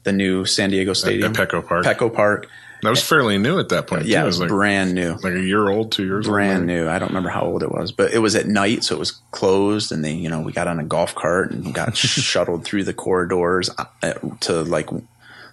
the 0.05 0.13
new 0.13 0.45
San 0.45 0.69
Diego 0.69 0.93
Stadium, 0.93 1.33
Petco 1.33 1.65
Park. 1.65 1.85
Petco 1.85 2.13
Park. 2.13 2.47
That 2.81 2.89
was 2.91 3.03
fairly 3.03 3.37
new 3.37 3.59
at 3.59 3.69
that 3.69 3.87
point. 3.87 4.05
Yeah, 4.05 4.19
too. 4.19 4.23
it 4.23 4.27
was 4.27 4.39
like 4.39 4.49
brand 4.49 4.93
new. 4.93 5.13
like 5.15 5.33
a 5.33 5.41
year 5.41 5.67
old, 5.67 5.91
two 5.91 6.05
years 6.05 6.27
old. 6.27 6.33
brand 6.33 6.59
old. 6.59 6.67
new. 6.67 6.87
I 6.87 6.99
don't 6.99 7.09
remember 7.09 7.29
how 7.29 7.41
old 7.41 7.63
it 7.63 7.71
was, 7.71 7.91
but 7.91 8.13
it 8.13 8.19
was 8.19 8.35
at 8.35 8.45
night, 8.47 8.83
so 8.83 8.95
it 8.95 8.99
was 8.99 9.11
closed. 9.31 9.91
And 9.91 10.05
they, 10.05 10.13
you 10.13 10.29
know, 10.29 10.41
we 10.41 10.51
got 10.51 10.67
on 10.67 10.79
a 10.79 10.83
golf 10.83 11.15
cart 11.15 11.51
and 11.51 11.73
got 11.73 11.97
shuttled 11.97 12.63
through 12.63 12.83
the 12.83 12.93
corridors 12.93 13.71
uh, 14.03 14.13
to 14.41 14.61
like 14.61 14.89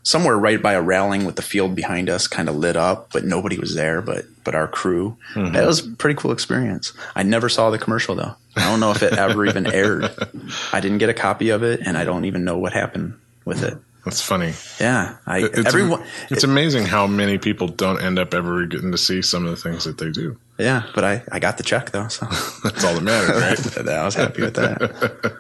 somewhere 0.03 0.37
right 0.37 0.61
by 0.61 0.75
a 0.75 0.83
railing 0.83 1.25
with 1.25 1.37
the 1.37 1.43
field 1.43 1.75
behind 1.75 2.11
us, 2.11 2.27
kind 2.27 2.51
of 2.51 2.57
lit 2.57 2.77
up, 2.77 3.11
but 3.13 3.25
nobody 3.25 3.59
was 3.59 3.75
there. 3.75 4.03
But 4.03 4.27
but 4.45 4.55
our 4.55 4.69
crew. 4.69 5.17
That 5.35 5.65
was 5.65 5.87
a 5.87 5.91
pretty 5.93 6.21
cool 6.21 6.33
experience. 6.33 6.93
I 7.17 7.23
never 7.23 7.49
saw 7.49 7.71
the 7.71 7.79
commercial 7.79 8.15
though. 8.15 8.35
I 8.57 8.69
don't 8.69 8.81
know 8.81 8.91
if 8.91 9.03
it 9.03 9.15
ever 9.15 9.47
even 9.47 9.67
aired. 9.67 10.11
I 10.73 10.81
didn't 10.81 10.99
get 10.99 11.09
a 11.09 11.15
copy 11.15 11.49
of 11.49 11.63
it, 11.63 11.81
and 11.87 11.97
I 11.97 12.05
don't 12.05 12.27
even 12.27 12.45
know 12.45 12.59
what 12.59 12.75
happened 12.75 13.15
with 13.47 13.63
it. 13.63 13.79
That's 14.05 14.21
funny. 14.21 14.55
Yeah, 14.81 15.17
I 15.27 15.45
It's, 15.45 15.67
everyone. 15.67 16.03
it's 16.29 16.43
amazing 16.43 16.87
how 16.87 17.07
many 17.07 17.39
people 17.39 17.69
don't 17.69 18.03
end 18.03 18.19
up 18.19 18.35
ever 18.35 18.67
getting 18.67 18.91
to 18.91 18.99
see 18.99 19.23
some 19.23 19.45
of 19.47 19.51
the 19.51 19.57
things 19.57 19.85
that 19.85 19.99
they 19.99 20.11
do. 20.11 20.37
Yeah, 20.59 20.83
but 20.95 21.05
I 21.05 21.23
I 21.31 21.39
got 21.39 21.57
the 21.57 21.63
check 21.63 21.93
though, 21.93 22.09
so 22.09 22.27
That's 22.65 22.85
all 22.85 22.95
that 22.95 23.03
matters, 23.03 23.77
right? 23.77 23.89
I 23.95 24.05
was 24.05 24.15
happy 24.17 24.43
with 24.43 24.55
that. 24.55 25.35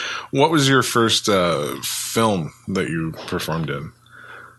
what 0.32 0.50
was 0.50 0.68
your 0.68 0.82
first 0.82 1.28
uh, 1.28 1.76
film 1.82 2.52
that 2.68 2.88
you 2.88 3.12
performed 3.26 3.70
in? 3.70 3.92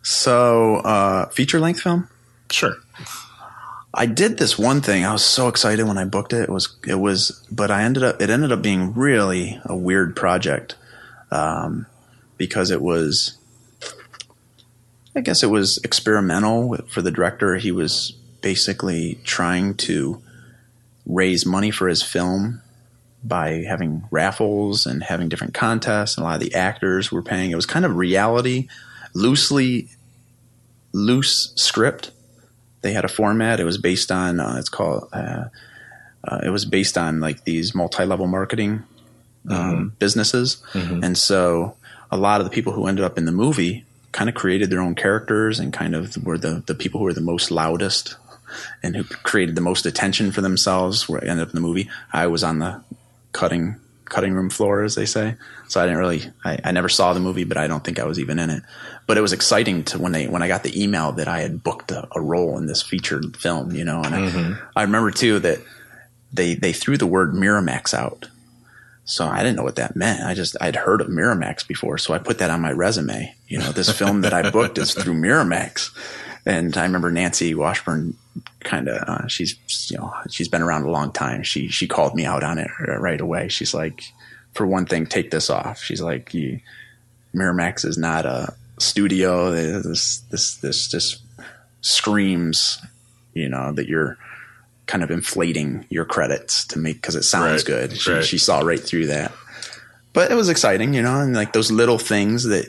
So, 0.01 0.77
uh, 0.77 1.27
feature 1.29 1.60
length 1.60 1.81
film. 1.81 2.08
Sure. 2.50 2.75
I 3.93 4.05
did 4.05 4.38
this 4.38 4.58
one 4.58 4.79
thing. 4.81 5.05
I 5.05 5.12
was 5.12 5.24
so 5.25 5.48
excited 5.50 5.86
when 5.86 5.98
I 5.98 6.05
booked 6.05 6.31
it. 6.34 6.43
It 6.43 6.50
was, 6.50 6.75
it 6.88 6.96
was, 6.96 7.46
but 7.51 7.70
I 7.70 7.84
ended 7.84 8.03
up, 8.03 8.22
it 8.22 8.29
ended 8.29 8.51
up 8.53 8.62
being 8.62 8.93
really 8.93 9.60
a 9.65 9.75
weird 9.75 10.15
project, 10.15 10.75
um, 11.29 11.86
because 12.38 12.72
it 12.72 12.81
was, 12.81 13.38
I 15.15 15.22
guess 15.22 15.44
it 15.44 15.50
was 15.50 15.77
experimental 15.80 16.77
for 16.88 17.01
the 17.01 17.12
director. 17.12 17.56
He 17.58 17.72
was 17.72 18.12
basically 18.41 19.20
trying 19.24 19.75
to 19.75 20.22
raise 21.06 21.46
money 21.46 21.72
for 21.72 21.88
his 21.88 22.01
film 22.01 22.62
by 23.24 23.63
having 23.68 24.03
raffles 24.10 24.86
and 24.86 25.03
having 25.03 25.30
different 25.30 25.53
contests. 25.53 26.18
And 26.18 26.24
a 26.24 26.27
lot 26.27 26.36
of 26.36 26.41
the 26.41 26.56
actors 26.56 27.12
were 27.12 27.22
paying. 27.22 27.51
It 27.51 27.56
was 27.56 27.65
kind 27.65 27.86
of 27.86 27.96
reality, 27.96 28.68
loosely, 29.13 29.89
loose 30.94 31.53
script 31.56 32.12
they 32.82 32.94
had 32.94 33.06
a 33.06 33.08
format. 33.08 33.60
It 33.60 33.63
was 33.63 33.77
based 33.77 34.12
on 34.12 34.39
uh, 34.39 34.56
it's 34.58 34.70
called 34.70 35.08
uh, 35.13 35.46
uh, 36.24 36.39
it 36.44 36.50
was 36.50 36.65
based 36.65 36.98
on 36.98 37.20
like 37.20 37.44
these 37.44 37.74
multi-level 37.74 38.27
marketing 38.27 38.84
um, 39.50 39.94
businesses, 40.00 40.62
and 41.03 41.18
so 41.18 41.75
a 42.12 42.18
lot 42.18 42.41
of 42.41 42.46
the 42.46 42.51
people 42.51 42.74
who 42.74 42.88
ended 42.88 43.06
up 43.06 43.18
in 43.18 43.25
the 43.25 43.32
movie 43.32 43.86
kind 44.12 44.30
of 44.30 44.36
created 44.36 44.70
their 44.70 44.82
own 44.82 44.96
characters 44.96 45.60
and 45.60 45.72
kind 45.72 45.96
of 45.96 46.24
were 46.24 46.38
the 46.38 46.63
the 46.65 46.75
people 46.75 47.00
who 47.00 47.06
were 47.06 47.13
the 47.13 47.22
most 47.22 47.51
loudest 47.51 48.15
and 48.84 48.96
who 48.96 49.03
created 49.03 49.56
the 49.56 49.62
most 49.62 49.86
attention 49.86 50.32
for 50.32 50.41
themselves. 50.41 51.08
Where 51.08 51.24
I 51.24 51.27
ended 51.27 51.48
up 51.48 51.50
in 51.50 51.56
the 51.56 51.68
movie, 51.68 51.89
I 52.12 52.27
was 52.27 52.44
on 52.44 52.60
the 52.60 52.84
cutting 53.32 53.75
cutting 54.12 54.34
room 54.34 54.50
floor, 54.50 54.84
as 54.84 54.96
they 54.96 55.06
say. 55.06 55.36
So 55.70 55.82
I 55.82 55.86
didn't 55.86 56.00
really, 56.00 56.24
I, 56.44 56.60
I 56.65 56.72
never 56.74 56.89
saw 56.89 57.13
the 57.13 57.22
movie, 57.22 57.46
but 57.46 57.56
I 57.58 57.68
don't 57.68 57.82
think 57.82 57.98
I 57.98 58.03
was 58.03 58.20
even 58.20 58.39
in 58.39 58.50
it. 58.50 58.62
But 59.08 59.18
it 59.18 59.22
was 59.22 59.32
exciting 59.32 59.86
to 59.86 60.00
when 60.00 60.12
they 60.12 60.27
when 60.27 60.44
I 60.44 60.48
got 60.48 60.63
the 60.63 60.84
email 60.84 61.13
that 61.13 61.27
I 61.27 61.39
had 61.39 61.63
booked 61.63 61.91
a, 61.91 62.08
a 62.13 62.22
role 62.22 62.58
in 62.58 62.65
this 62.65 62.82
featured 62.82 63.38
film, 63.38 63.72
you 63.72 63.86
know. 63.86 64.01
And 64.03 64.13
I, 64.13 64.20
mm-hmm. 64.20 64.53
I 64.75 64.84
remember 64.84 65.12
too 65.12 65.39
that 65.39 65.60
they 66.34 66.56
they 66.56 66.74
threw 66.74 66.98
the 66.98 67.08
word 67.08 67.34
Miramax 67.34 67.94
out. 67.94 68.27
So 69.12 69.27
I 69.27 69.44
didn't 69.44 69.58
know 69.58 69.63
what 69.63 69.75
that 69.75 69.98
meant. 69.98 70.24
I 70.24 70.34
just 70.34 70.56
I'd 70.62 70.77
heard 70.77 71.01
of 71.01 71.08
Miramax 71.08 71.68
before, 71.68 71.98
so 71.98 72.13
I 72.13 72.18
put 72.18 72.38
that 72.38 72.50
on 72.50 72.62
my 72.62 72.72
resume. 72.72 73.36
You 73.50 73.60
know, 73.60 73.74
this 73.74 73.91
film 73.91 74.22
that 74.22 74.34
I 74.34 74.50
booked 74.50 74.77
is 74.77 74.94
through 74.94 75.15
Miramax. 75.15 75.89
And 76.46 76.77
I 76.77 76.84
remember 76.84 77.12
Nancy 77.12 77.53
Washburn 77.53 78.15
kind 78.62 78.88
of 78.88 78.98
uh, 79.01 79.27
she's 79.27 79.58
you 79.91 79.98
know 79.98 80.13
she's 80.30 80.48
been 80.48 80.62
around 80.62 80.86
a 80.86 80.89
long 80.91 81.12
time. 81.12 81.44
She 81.44 81.68
she 81.68 81.88
called 81.88 82.15
me 82.15 82.25
out 82.25 82.41
on 82.41 82.58
it 82.58 82.72
right 82.88 83.20
away. 83.20 83.50
She's 83.50 83.74
like, 83.74 84.01
for 84.53 84.65
one 84.65 84.86
thing, 84.86 85.06
take 85.06 85.30
this 85.30 85.50
off. 85.50 85.84
She's 85.84 86.01
like, 86.01 86.32
Miramax 87.36 87.84
is 87.84 87.98
not 87.98 88.25
a 88.25 88.56
studio. 88.80 89.51
This 89.51 90.20
this 90.32 90.56
this 90.56 90.88
just 90.88 91.22
screams, 91.82 92.82
you 93.34 93.50
know, 93.50 93.74
that 93.74 93.89
you're 93.89 94.18
kind 94.91 95.03
of 95.05 95.10
inflating 95.10 95.86
your 95.89 96.03
credits 96.03 96.65
to 96.67 96.77
make 96.77 96.98
because 96.98 97.15
it 97.15 97.24
sounds 97.24 97.62
Right, 97.63 97.65
good. 97.65 97.98
She, 97.98 98.12
right. 98.12 98.25
she 98.25 98.38
saw 98.38 98.60
right 98.60 98.77
through 98.79 99.05
that. 99.07 99.31
But 100.12 100.29
it 100.29 100.36
was 100.36 100.50
exciting, 100.50 100.93
you 100.93 101.01
know, 101.01 101.21
and 101.21 101.33
like 101.33 101.53
those 101.53 101.71
little 101.71 101.98
things 101.98 102.43
that 102.43 102.65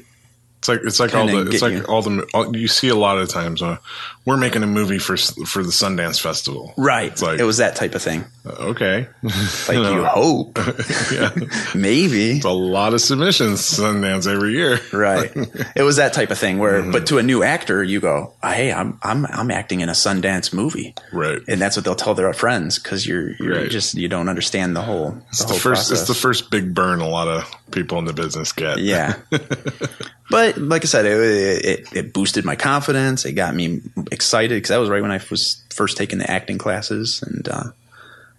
It's 0.63 0.69
like 0.69 0.81
it's 0.85 1.01
like 1.01 1.13
all 1.13 1.27
the 1.27 1.51
it's 1.51 1.61
like 1.61 1.73
you. 1.73 1.83
all 1.87 2.03
the 2.03 2.25
all, 2.33 2.57
you 2.57 2.69
see 2.69 2.87
a 2.89 2.95
lot 2.95 3.19
of 3.19 3.29
times. 3.29 3.63
Uh, 3.63 3.79
we're 4.25 4.37
making 4.37 4.63
a 4.63 4.67
movie 4.69 4.99
for 5.01 5.17
for 5.17 5.65
the 5.65 5.71
Sundance 5.73 6.21
Festival. 6.21 6.73
right. 6.77 7.21
Like 7.21 7.41
it 7.41 7.43
was 7.43 7.57
that 7.57 7.75
type 7.75 7.97
of 7.97 8.03
thing. 8.03 8.25
okay, 8.47 9.09
Like 9.23 9.71
know. 9.71 9.93
you 9.97 10.05
hope, 10.05 10.57
maybe. 11.75 12.37
it's 12.37 12.45
a 12.45 12.51
lot 12.51 12.95
of 12.95 13.01
submissions 13.01 13.69
to 13.77 13.83
Sundance 13.83 14.33
every 14.33 14.53
year. 14.53 14.79
right. 14.93 15.33
It 15.75 15.83
was 15.83 15.97
that 15.97 16.13
type 16.13 16.31
of 16.31 16.39
thing 16.39 16.59
where, 16.59 16.81
Mm-hmm. 16.83 16.93
but 16.93 17.07
to 17.07 17.19
a 17.19 17.23
new 17.23 17.43
actor, 17.43 17.83
you 17.83 17.99
go, 18.01 18.33
"Hey, 18.43 18.73
I'm 18.73 18.99
I'm 19.03 19.27
I'm 19.27 19.51
acting 19.51 19.81
in 19.81 19.89
a 19.89 19.93
Sundance 19.93 20.53
movie," 20.53 20.95
Right. 21.13 21.41
and 21.49 21.61
that's 21.61 21.77
what 21.77 21.85
they'll 21.85 21.95
tell 21.97 22.15
their 22.15 22.33
friends 22.33 22.79
because 22.79 23.05
you're 23.07 23.33
you're 23.41 23.63
Right. 23.63 23.71
just 23.71 23.95
you 23.95 24.09
don't 24.09 24.29
understand 24.29 24.77
the 24.77 24.83
whole 24.83 25.11
the 25.11 25.23
It's 25.31 25.43
whole 25.43 25.55
the 25.55 25.61
first. 25.61 25.89
process. 25.89 25.99
It's 26.01 26.09
the 26.09 26.15
first 26.15 26.51
big 26.51 26.73
burn 26.75 27.01
a 27.01 27.09
lot 27.09 27.27
of 27.29 27.51
people 27.73 27.99
in 27.99 28.05
the 28.05 28.13
business 28.13 28.53
get. 28.53 28.79
Yeah. 28.79 29.17
but 30.31 30.59
like 30.59 30.83
I 30.83 30.87
said, 30.87 31.07
it, 31.07 31.65
it, 31.65 31.97
it 31.97 32.13
boosted 32.13 32.45
my 32.45 32.57
confidence. 32.57 33.25
It 33.25 33.33
got 33.33 33.55
me 33.55 33.81
excited 34.11 34.55
because 34.55 34.69
that 34.69 34.79
was 34.79 34.91
right 34.91 35.03
when 35.03 35.11
I 35.11 35.21
was 35.31 35.63
first 35.71 35.97
taking 35.97 36.19
the 36.19 36.31
acting 36.31 36.59
classes, 36.59 37.23
and 37.23 37.49
uh, 37.49 37.65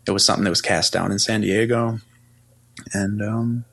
it 0.08 0.12
was 0.12 0.26
something 0.26 0.44
that 0.44 0.50
was 0.50 0.62
cast 0.62 0.94
down 0.94 1.12
in 1.12 1.20
San 1.20 1.42
Diego. 1.42 2.00
And 2.94 3.22
um, 3.22 3.66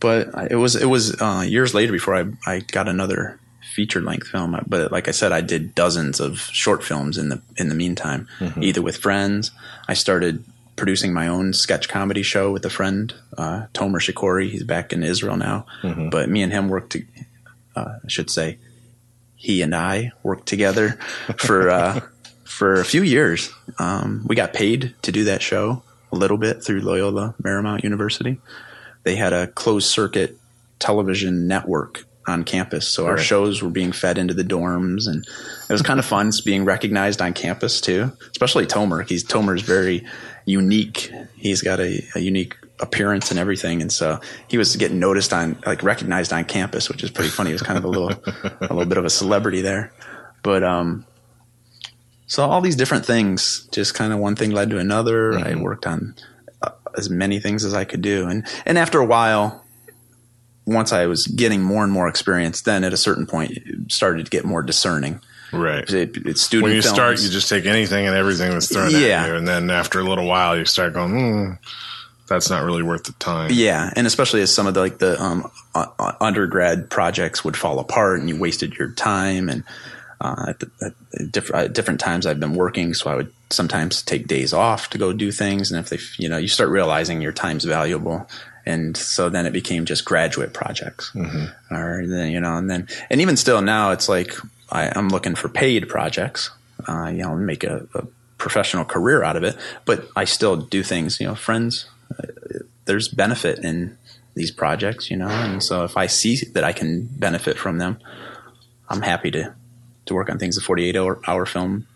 but 0.00 0.28
it 0.50 0.56
was 0.56 0.76
it 0.76 0.86
was 0.86 1.20
uh, 1.20 1.44
years 1.46 1.74
later 1.74 1.92
before 1.92 2.14
I 2.14 2.24
I 2.46 2.60
got 2.60 2.88
another 2.88 3.38
feature 3.74 4.00
length 4.00 4.28
film. 4.28 4.58
But 4.66 4.90
like 4.90 5.08
I 5.08 5.10
said, 5.10 5.32
I 5.32 5.42
did 5.42 5.74
dozens 5.74 6.20
of 6.20 6.38
short 6.38 6.82
films 6.82 7.18
in 7.18 7.28
the 7.28 7.42
in 7.56 7.68
the 7.68 7.74
meantime, 7.74 8.28
either 8.60 8.82
with 8.82 8.96
friends. 8.96 9.50
I 9.88 9.94
started 9.94 10.44
producing 10.76 11.12
my 11.12 11.28
own 11.28 11.52
sketch 11.52 11.88
comedy 11.88 12.22
show 12.22 12.52
with 12.52 12.64
a 12.64 12.70
friend, 12.70 13.12
uh, 13.36 13.66
Tomer 13.74 13.98
Shikori. 14.00 14.50
He's 14.50 14.62
back 14.62 14.92
in 14.92 15.02
Israel 15.02 15.36
now, 15.36 15.66
but 16.10 16.28
me 16.28 16.42
and 16.42 16.52
him 16.52 16.68
worked. 16.68 16.92
To, 16.92 17.04
uh, 17.74 17.98
I 18.04 18.08
should 18.08 18.30
say, 18.30 18.58
he 19.34 19.62
and 19.62 19.74
I 19.74 20.12
worked 20.22 20.46
together 20.46 20.98
for 21.36 21.70
uh, 21.70 22.00
for 22.44 22.74
a 22.74 22.84
few 22.84 23.02
years. 23.02 23.52
Um, 23.78 24.24
we 24.26 24.36
got 24.36 24.52
paid 24.52 24.94
to 25.02 25.12
do 25.12 25.24
that 25.24 25.42
show 25.42 25.82
a 26.12 26.16
little 26.16 26.38
bit 26.38 26.62
through 26.62 26.80
Loyola 26.80 27.34
Marymount 27.42 27.82
University. 27.82 28.40
They 29.02 29.16
had 29.16 29.32
a 29.32 29.46
closed 29.46 29.88
circuit 29.88 30.38
television 30.78 31.46
network 31.46 32.04
on 32.26 32.44
campus, 32.44 32.88
so 32.88 33.06
our 33.06 33.18
shows 33.18 33.62
were 33.62 33.70
being 33.70 33.92
fed 33.92 34.18
into 34.18 34.34
the 34.34 34.42
dorms, 34.42 35.06
and 35.06 35.24
it 35.68 35.72
was 35.72 35.82
kind 35.82 35.98
of 35.98 36.04
fun 36.04 36.32
being 36.44 36.64
recognized 36.64 37.22
on 37.22 37.32
campus 37.32 37.80
too. 37.80 38.10
Especially 38.30 38.66
Tomer, 38.66 39.08
he's 39.08 39.24
Tomer's 39.24 39.62
very 39.62 40.04
unique. 40.44 41.10
He's 41.36 41.62
got 41.62 41.80
a, 41.80 42.02
a 42.14 42.20
unique 42.20 42.56
appearance 42.80 43.30
and 43.30 43.38
everything, 43.38 43.80
and 43.80 43.92
so 43.92 44.20
he 44.48 44.58
was 44.58 44.76
getting 44.76 44.98
noticed 44.98 45.32
on, 45.32 45.56
like 45.64 45.82
recognized 45.82 46.32
on 46.32 46.44
campus, 46.44 46.88
which 46.88 47.02
is 47.04 47.10
pretty 47.10 47.30
funny. 47.30 47.50
He 47.50 47.54
was 47.54 47.62
kind 47.62 47.78
of 47.78 47.84
a 47.84 47.88
little, 47.88 48.10
a 48.10 48.74
little 48.74 48.86
bit 48.86 48.98
of 48.98 49.04
a 49.04 49.10
celebrity 49.10 49.60
there, 49.60 49.92
but 50.42 50.64
um, 50.64 51.06
so 52.26 52.44
all 52.44 52.60
these 52.60 52.76
different 52.76 53.06
things, 53.06 53.68
just 53.70 53.94
kind 53.94 54.12
of 54.12 54.18
one 54.18 54.34
thing 54.36 54.50
led 54.50 54.70
to 54.70 54.78
another. 54.78 55.38
I 55.38 55.54
worked 55.54 55.86
on 55.86 56.16
uh, 56.60 56.70
as 56.98 57.08
many 57.08 57.38
things 57.38 57.64
as 57.64 57.72
I 57.72 57.84
could 57.84 58.02
do, 58.02 58.26
and 58.26 58.44
and 58.64 58.78
after 58.78 58.98
a 58.98 59.06
while, 59.06 59.64
once 60.66 60.92
I 60.92 61.06
was 61.06 61.26
getting 61.26 61.62
more 61.62 61.84
and 61.84 61.92
more 61.92 62.08
experience, 62.08 62.62
then 62.62 62.84
at 62.84 62.92
a 62.92 62.96
certain 62.96 63.26
point, 63.26 63.52
it 63.52 63.92
started 63.92 64.24
to 64.26 64.30
get 64.30 64.44
more 64.44 64.62
discerning. 64.62 65.20
Right. 65.52 65.88
It, 65.88 66.16
it's 66.26 66.42
student 66.42 66.64
When 66.64 66.76
you 66.76 66.82
films. 66.82 66.94
start, 66.94 67.22
you 67.22 67.28
just 67.28 67.48
take 67.48 67.66
anything 67.66 68.06
and 68.06 68.16
everything 68.16 68.50
that's 68.50 68.68
thrown 68.72 68.90
Yeah. 68.90 69.22
at 69.22 69.28
you, 69.28 69.36
and 69.36 69.46
then 69.46 69.70
after 69.70 70.00
a 70.00 70.02
little 70.02 70.26
while, 70.26 70.56
you 70.58 70.64
start 70.64 70.92
going, 70.92 71.10
hmm, 71.12 71.52
"That's 72.26 72.50
not 72.50 72.64
really 72.64 72.82
worth 72.82 73.04
the 73.04 73.12
time." 73.12 73.50
Yeah, 73.52 73.90
and 73.94 74.06
especially 74.08 74.42
as 74.42 74.52
some 74.52 74.66
of 74.66 74.74
the 74.74 74.80
like 74.80 74.98
the 74.98 75.22
um, 75.22 75.48
uh, 75.74 75.86
uh, 76.00 76.12
undergrad 76.20 76.90
projects 76.90 77.44
would 77.44 77.56
fall 77.56 77.78
apart, 77.78 78.18
and 78.18 78.28
you 78.28 78.36
wasted 78.36 78.74
your 78.74 78.90
time. 78.90 79.48
And 79.48 79.62
uh, 80.20 80.46
at, 80.48 80.60
the, 80.60 80.70
at, 80.82 81.32
diff- 81.32 81.54
at 81.54 81.72
different 81.72 82.00
times, 82.00 82.26
I've 82.26 82.40
been 82.40 82.54
working, 82.54 82.94
so 82.94 83.10
I 83.10 83.16
would 83.16 83.32
sometimes 83.50 84.02
take 84.02 84.26
days 84.26 84.52
off 84.52 84.90
to 84.90 84.98
go 84.98 85.12
do 85.12 85.30
things. 85.30 85.70
And 85.70 85.78
if 85.78 85.90
they, 85.90 85.98
you 86.22 86.28
know, 86.28 86.36
you 86.38 86.48
start 86.48 86.70
realizing 86.70 87.20
your 87.20 87.32
time's 87.32 87.64
valuable, 87.64 88.28
and 88.64 88.96
so 88.96 89.28
then 89.28 89.46
it 89.46 89.52
became 89.52 89.84
just 89.84 90.04
graduate 90.04 90.52
projects, 90.52 91.12
or 91.70 92.04
then 92.06 92.32
you 92.32 92.40
know, 92.40 92.56
and 92.56 92.68
then 92.68 92.88
and 93.10 93.20
even 93.20 93.36
still 93.36 93.62
now, 93.62 93.92
it's 93.92 94.08
like 94.08 94.34
I, 94.70 94.90
I'm 94.94 95.08
looking 95.08 95.34
for 95.34 95.48
paid 95.48 95.88
projects. 95.88 96.50
Uh, 96.88 97.08
you 97.08 97.22
know, 97.22 97.34
make 97.36 97.64
a, 97.64 97.86
a 97.94 98.06
professional 98.38 98.84
career 98.84 99.22
out 99.22 99.36
of 99.36 99.44
it, 99.44 99.56
but 99.86 100.08
I 100.14 100.24
still 100.24 100.56
do 100.56 100.82
things. 100.82 101.20
You 101.20 101.26
know, 101.26 101.34
friends 101.34 101.86
there's 102.86 103.08
benefit 103.08 103.58
in 103.58 103.98
these 104.34 104.50
projects, 104.50 105.10
you 105.10 105.16
know, 105.16 105.28
and 105.28 105.62
so 105.62 105.84
if 105.84 105.96
I 105.96 106.06
see 106.06 106.36
that 106.52 106.64
I 106.64 106.72
can 106.72 107.06
benefit 107.06 107.58
from 107.58 107.78
them, 107.78 107.98
I'm 108.88 109.02
happy 109.02 109.30
to 109.32 109.54
to 110.06 110.14
work 110.14 110.30
on 110.30 110.38
things. 110.38 110.56
The 110.56 110.62
48 110.62 110.96
hour, 110.96 111.20
hour 111.26 111.46
film 111.46 111.86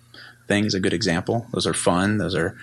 thing 0.48 0.64
is 0.64 0.74
a 0.74 0.80
good 0.80 0.92
example. 0.92 1.46
Those 1.52 1.66
are 1.66 1.74
fun. 1.74 2.18
Those 2.18 2.34
are 2.34 2.56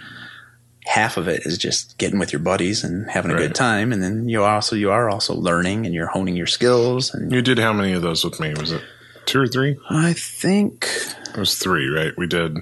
half 0.85 1.17
of 1.17 1.27
it 1.27 1.45
is 1.45 1.57
just 1.57 1.97
getting 1.97 2.19
with 2.19 2.31
your 2.31 2.39
buddies 2.39 2.83
and 2.83 3.09
having 3.09 3.31
a 3.31 3.33
Right. 3.33 3.41
good 3.47 3.55
time, 3.55 3.91
and 3.91 4.01
then 4.01 4.29
you 4.29 4.43
also 4.43 4.75
you 4.75 4.89
are 4.91 5.09
also 5.09 5.33
learning 5.33 5.85
and 5.85 5.93
you're 5.93 6.07
honing 6.07 6.35
your 6.37 6.47
skills. 6.47 7.13
And 7.13 7.31
You 7.31 7.41
did 7.41 7.59
how 7.59 7.73
many 7.73 7.93
of 7.93 8.01
those 8.01 8.23
with 8.23 8.39
me? 8.39 8.53
Was 8.57 8.71
it 8.71 8.81
two 9.25 9.39
or 9.41 9.47
three? 9.47 9.77
I 9.89 10.13
think 10.13 10.87
It 11.33 11.37
was 11.37 11.55
three, 11.55 11.87
right? 11.89 12.13
We 12.17 12.25
did 12.27 12.57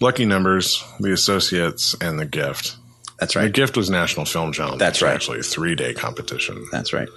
Lucky 0.00 0.24
Numbers, 0.26 0.82
The 1.00 1.12
Associates, 1.12 1.96
and 2.00 2.18
The 2.20 2.24
Gift. 2.26 2.76
that's 3.18 3.34
right. 3.34 3.44
The. 3.44 3.50
Gift 3.50 3.76
was 3.76 3.90
National 3.90 4.24
Film 4.24 4.52
Challenge. 4.52 4.78
That's 4.78 5.02
right. 5.02 5.12
Actually, 5.14 5.40
a 5.40 5.42
three 5.42 5.74
day 5.74 5.92
competition. 5.94 6.64
That's 6.70 6.92
right. 6.92 7.08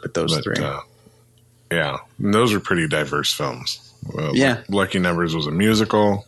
But 0.00 0.14
those 0.14 0.34
But, 0.34 0.44
three, 0.44 0.64
uh, 0.64 0.80
yeah, 1.70 1.98
and 2.18 2.32
those 2.32 2.54
are 2.54 2.60
pretty 2.60 2.88
diverse 2.88 3.30
films. 3.34 3.89
Uh, 4.16 4.30
Yeah. 4.32 4.62
Lucky 4.68 4.98
Numbers 4.98 5.34
was 5.34 5.46
a 5.46 5.50
musical. 5.50 6.26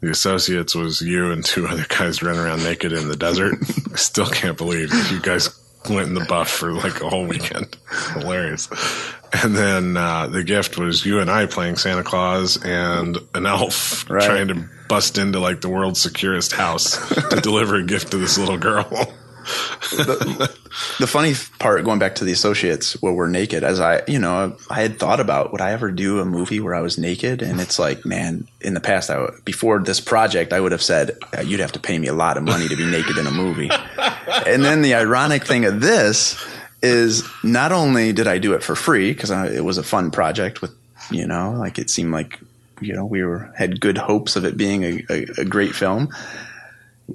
The 0.00 0.10
Associates 0.10 0.74
was 0.74 1.00
you 1.00 1.32
and 1.32 1.44
two 1.44 1.66
other 1.66 1.84
guys 1.88 2.22
running 2.22 2.40
around 2.40 2.62
naked 2.62 2.92
in 2.92 3.08
the 3.08 3.16
desert. 3.16 3.54
I 3.92 3.96
still 3.96 4.26
can't 4.28 4.56
believe 4.56 4.92
you 5.10 5.20
guys 5.20 5.50
went 5.90 6.06
in 6.08 6.14
the 6.14 6.24
buff 6.24 6.48
for 6.50 6.72
like 6.72 7.00
a 7.00 7.08
whole 7.08 7.26
weekend. 7.26 7.76
Hilarious. 8.14 8.68
And 9.42 9.54
then 9.56 9.96
uh, 9.96 10.28
the 10.28 10.42
gift 10.44 10.78
was 10.78 11.04
you 11.04 11.18
and 11.20 11.30
I 11.30 11.46
playing 11.46 11.76
Santa 11.76 12.02
Claus 12.04 12.62
and 12.64 13.18
an 13.34 13.46
elf 13.46 14.08
Right. 14.08 14.22
trying 14.24 14.48
to 14.48 14.68
bust 14.88 15.18
into 15.18 15.38
like 15.40 15.60
the 15.60 15.68
world's 15.68 16.00
securest 16.00 16.52
house 16.52 16.96
to 17.30 17.40
deliver 17.40 17.76
a 17.76 17.82
gift 17.84 18.10
to 18.12 18.18
this 18.18 18.38
little 18.38 18.56
girl. 18.58 18.86
the 20.98 21.06
funny 21.06 21.34
part 21.58 21.84
going 21.84 21.98
back 21.98 22.16
to 22.16 22.24
the 22.24 22.32
associates 22.32 23.00
where 23.02 23.12
we're 23.12 23.28
naked 23.28 23.64
as 23.64 23.80
i 23.80 24.02
you 24.06 24.18
know 24.18 24.56
i 24.70 24.80
had 24.80 24.98
thought 24.98 25.20
about 25.20 25.52
would 25.52 25.60
i 25.60 25.72
ever 25.72 25.90
do 25.90 26.20
a 26.20 26.24
movie 26.24 26.60
where 26.60 26.74
i 26.74 26.80
was 26.80 26.98
naked? 26.98 27.42
And 27.42 27.60
it's 27.60 27.78
like 27.78 28.04
man 28.04 28.46
in 28.60 28.74
the 28.74 28.80
past 28.80 29.10
I, 29.10 29.28
before 29.44 29.78
this 29.78 30.00
project 30.00 30.52
i 30.52 30.60
would 30.60 30.72
have 30.72 30.82
said 30.82 31.16
"Uh, 31.36 31.40
you'd 31.40 31.60
have 31.60 31.72
to 31.72 31.80
pay 31.80 31.98
me 31.98 32.08
a 32.08 32.14
lot 32.14 32.36
of 32.36 32.42
money 32.42 32.68
to 32.68 32.76
be 32.76 32.84
naked 32.86 33.16
in 33.18 33.26
a 33.26 33.30
movie. 33.30 33.70
And 34.46 34.62
then 34.62 34.82
the 34.82 34.94
ironic 34.94 35.44
thing 35.44 35.64
of 35.64 35.80
this 35.80 36.42
is 36.82 37.24
not 37.42 37.72
only 37.72 38.12
did 38.12 38.26
i 38.28 38.38
do 38.38 38.52
it 38.52 38.62
for 38.62 38.76
free 38.76 39.12
because 39.12 39.30
it 39.30 39.64
was 39.64 39.78
a 39.78 39.82
fun 39.82 40.10
project 40.10 40.60
with 40.60 40.70
you 41.10 41.26
know 41.26 41.52
like 41.52 41.78
it 41.78 41.90
seemed 41.90 42.12
like 42.12 42.38
you 42.80 42.92
know 42.92 43.04
we 43.04 43.24
were 43.24 43.52
had 43.56 43.80
good 43.80 43.98
hopes 43.98 44.36
of 44.36 44.44
it 44.44 44.56
being 44.56 44.84
a, 44.84 45.04
a, 45.10 45.26
a 45.38 45.44
great 45.44 45.74
film 45.74 46.08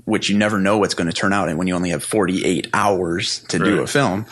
which 0.05 0.29
you 0.29 0.37
never 0.37 0.59
know 0.59 0.77
what's 0.77 0.95
going 0.95 1.07
to 1.07 1.13
turn 1.13 1.33
out 1.33 1.49
and 1.49 1.57
when 1.57 1.67
you 1.67 1.75
only 1.75 1.91
have 1.91 2.03
48 2.03 2.67
hours 2.73 3.39
to 3.49 3.59
do 3.59 3.81
a 3.81 3.87
film. 3.87 4.25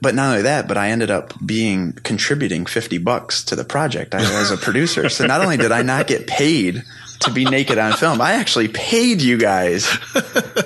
But 0.00 0.14
not 0.14 0.30
only 0.30 0.42
that 0.42 0.66
but 0.66 0.76
i 0.76 0.90
ended 0.90 1.10
up 1.10 1.34
being 1.44 1.92
contributing 1.92 2.66
50 2.66 2.98
bucks 2.98 3.44
to 3.44 3.56
the 3.56 3.64
project 3.64 4.14
I, 4.14 4.22
as 4.40 4.50
a 4.50 4.56
producer. 4.66 5.08
So 5.08 5.26
not 5.26 5.40
only 5.40 5.56
did 5.56 5.72
i 5.72 5.82
not 5.82 6.06
get 6.06 6.26
paid 6.26 6.82
to 7.20 7.30
be 7.30 7.44
naked 7.44 7.78
on 7.78 7.92
film 7.92 8.20
i 8.20 8.32
actually 8.32 8.68
paid 8.68 9.22
you 9.22 9.38
guys. 9.38 9.88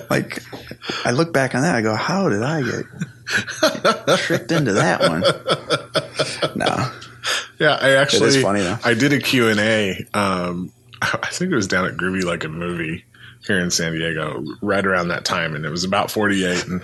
Like 0.09 0.43
i 1.05 1.11
look 1.11 1.33
back 1.33 1.55
on 1.55 1.63
that 1.63 1.75
i 1.75 1.83
go 1.83 1.95
how 1.95 2.29
did 2.29 2.43
i 2.43 2.63
get 2.63 2.87
tricked 4.19 4.53
into 4.53 4.75
that 4.75 5.01
one? 5.01 5.25
No 6.55 6.91
Yeah, 7.59 7.75
I 7.75 7.97
actually 7.97 8.41
funny, 8.41 8.63
though. 8.63 8.79
I 8.83 8.95
did 8.95 9.13
a 9.13 9.19
Q&A 9.19 10.07
um 10.15 10.73
I 11.03 11.29
think 11.31 11.53
it 11.53 11.55
was 11.55 11.69
down 11.69 11.87
at 11.87 11.97
Groovy 11.97 12.25
Like 12.25 12.45
a 12.45 12.49
Movie 12.49 13.05
here 13.47 13.59
in 13.61 13.71
San 13.71 13.93
Diego 13.93 14.45
right 14.61 14.85
around 14.85 15.09
that 15.09 15.25
time 15.25 15.55
and 15.55 15.65
it 15.65 15.71
was 15.71 15.85
about 15.85 16.11
48 16.11 16.67
and 16.67 16.83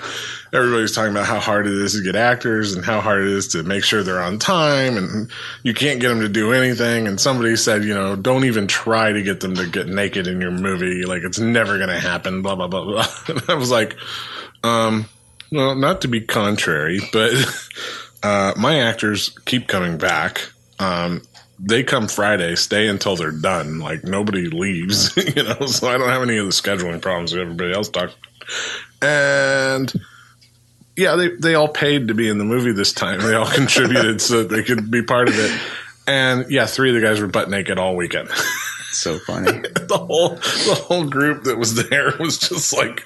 everybody 0.53 0.83
was 0.83 0.95
talking 0.95 1.11
about 1.11 1.27
how 1.27 1.39
hard 1.39 1.67
it 1.67 1.75
is 1.75 1.95
to 1.95 2.03
get 2.03 2.17
actors 2.17 2.75
and 2.75 2.85
how 2.85 3.01
hard 3.01 3.23
it 3.23 3.29
is 3.29 3.49
to 3.49 3.63
make 3.63 3.85
sure 3.85 4.03
they're 4.03 4.23
on 4.23 4.39
time 4.39 4.97
and 4.97 5.31
you 5.63 5.75
can't 5.75 6.01
get 6.01 6.09
them 6.09 6.21
to 6.21 6.29
do 6.29 6.53
anything 6.53 7.07
and 7.07 7.21
somebody 7.21 7.57
said, 7.57 7.85
you 7.85 7.95
know, 7.95 8.17
don't 8.17 8.45
even 8.45 8.67
try 8.67 9.13
to 9.13 9.23
get 9.23 9.41
them 9.41 9.55
to 9.57 9.67
get 9.67 9.89
naked 9.89 10.27
in 10.27 10.41
your 10.41 10.53
movie 10.53 11.05
like 11.05 11.23
it's 11.23 11.39
never 11.39 11.77
going 11.77 11.91
to 11.91 12.01
happen 12.01 12.43
blah 12.43 12.55
blah 12.55 12.69
blah 12.69 12.85
blah. 12.85 13.07
And 13.29 13.43
I 13.49 13.55
was 13.55 13.71
like, 13.71 13.97
um 14.63 15.07
well, 15.55 15.75
not 15.77 16.01
to 16.01 16.09
be 16.09 16.21
contrary, 16.21 17.01
but 17.13 17.33
uh, 18.23 18.55
my 18.57 18.81
actors 18.81 19.31
keep 19.45 19.69
coming 19.69 19.99
back. 19.99 20.51
Um, 20.79 21.23
they 21.67 21.83
come 21.83 22.09
Friday, 22.09 22.55
stay 22.57 22.89
until 22.89 23.17
they're 23.17 23.31
done. 23.31 23.79
Like 23.79 24.05
nobody 24.05 24.49
leaves, 24.49 25.17
you 25.37 25.43
know. 25.43 25.67
So 25.67 25.89
I 25.89 25.97
don't 25.99 26.09
have 26.09 26.23
any 26.23 26.37
of 26.39 26.47
the 26.47 26.53
scheduling 26.53 27.01
problems 27.01 27.33
that 27.33 27.41
everybody 27.41 27.73
else 27.73 27.89
talks. 27.89 28.15
And 29.01 29.93
yeah, 30.97 31.17
they 31.17 31.29
they 31.29 31.55
all 31.55 31.69
paid 31.69 32.09
to 32.09 32.15
be 32.15 32.29
in 32.29 32.39
the 32.39 32.45
movie 32.45 32.73
this 32.73 32.93
time. 32.93 33.21
They 33.21 33.35
all 33.35 33.47
contributed 33.51 34.21
so 34.21 34.43
that 34.43 34.55
they 34.55 34.63
could 34.63 34.91
be 34.91 35.03
part 35.03 35.29
of 35.29 35.39
it. 35.39 35.61
And 36.07 36.51
yeah, 36.51 36.67
three 36.67 36.91
of 36.91 36.95
the 36.95 37.01
guys 37.01 37.21
were 37.21 37.27
butt 37.27 37.49
naked 37.51 37.79
all 37.79 37.97
weekend. 37.97 38.29
So 38.95 39.19
funny. 39.19 39.51
the 39.51 39.99
whole 39.99 40.37
the 40.37 40.81
whole 40.87 41.05
group 41.05 41.43
that 41.45 41.59
was 41.59 41.75
there 41.89 42.13
was 42.21 42.39
just 42.39 42.73
like 42.73 43.05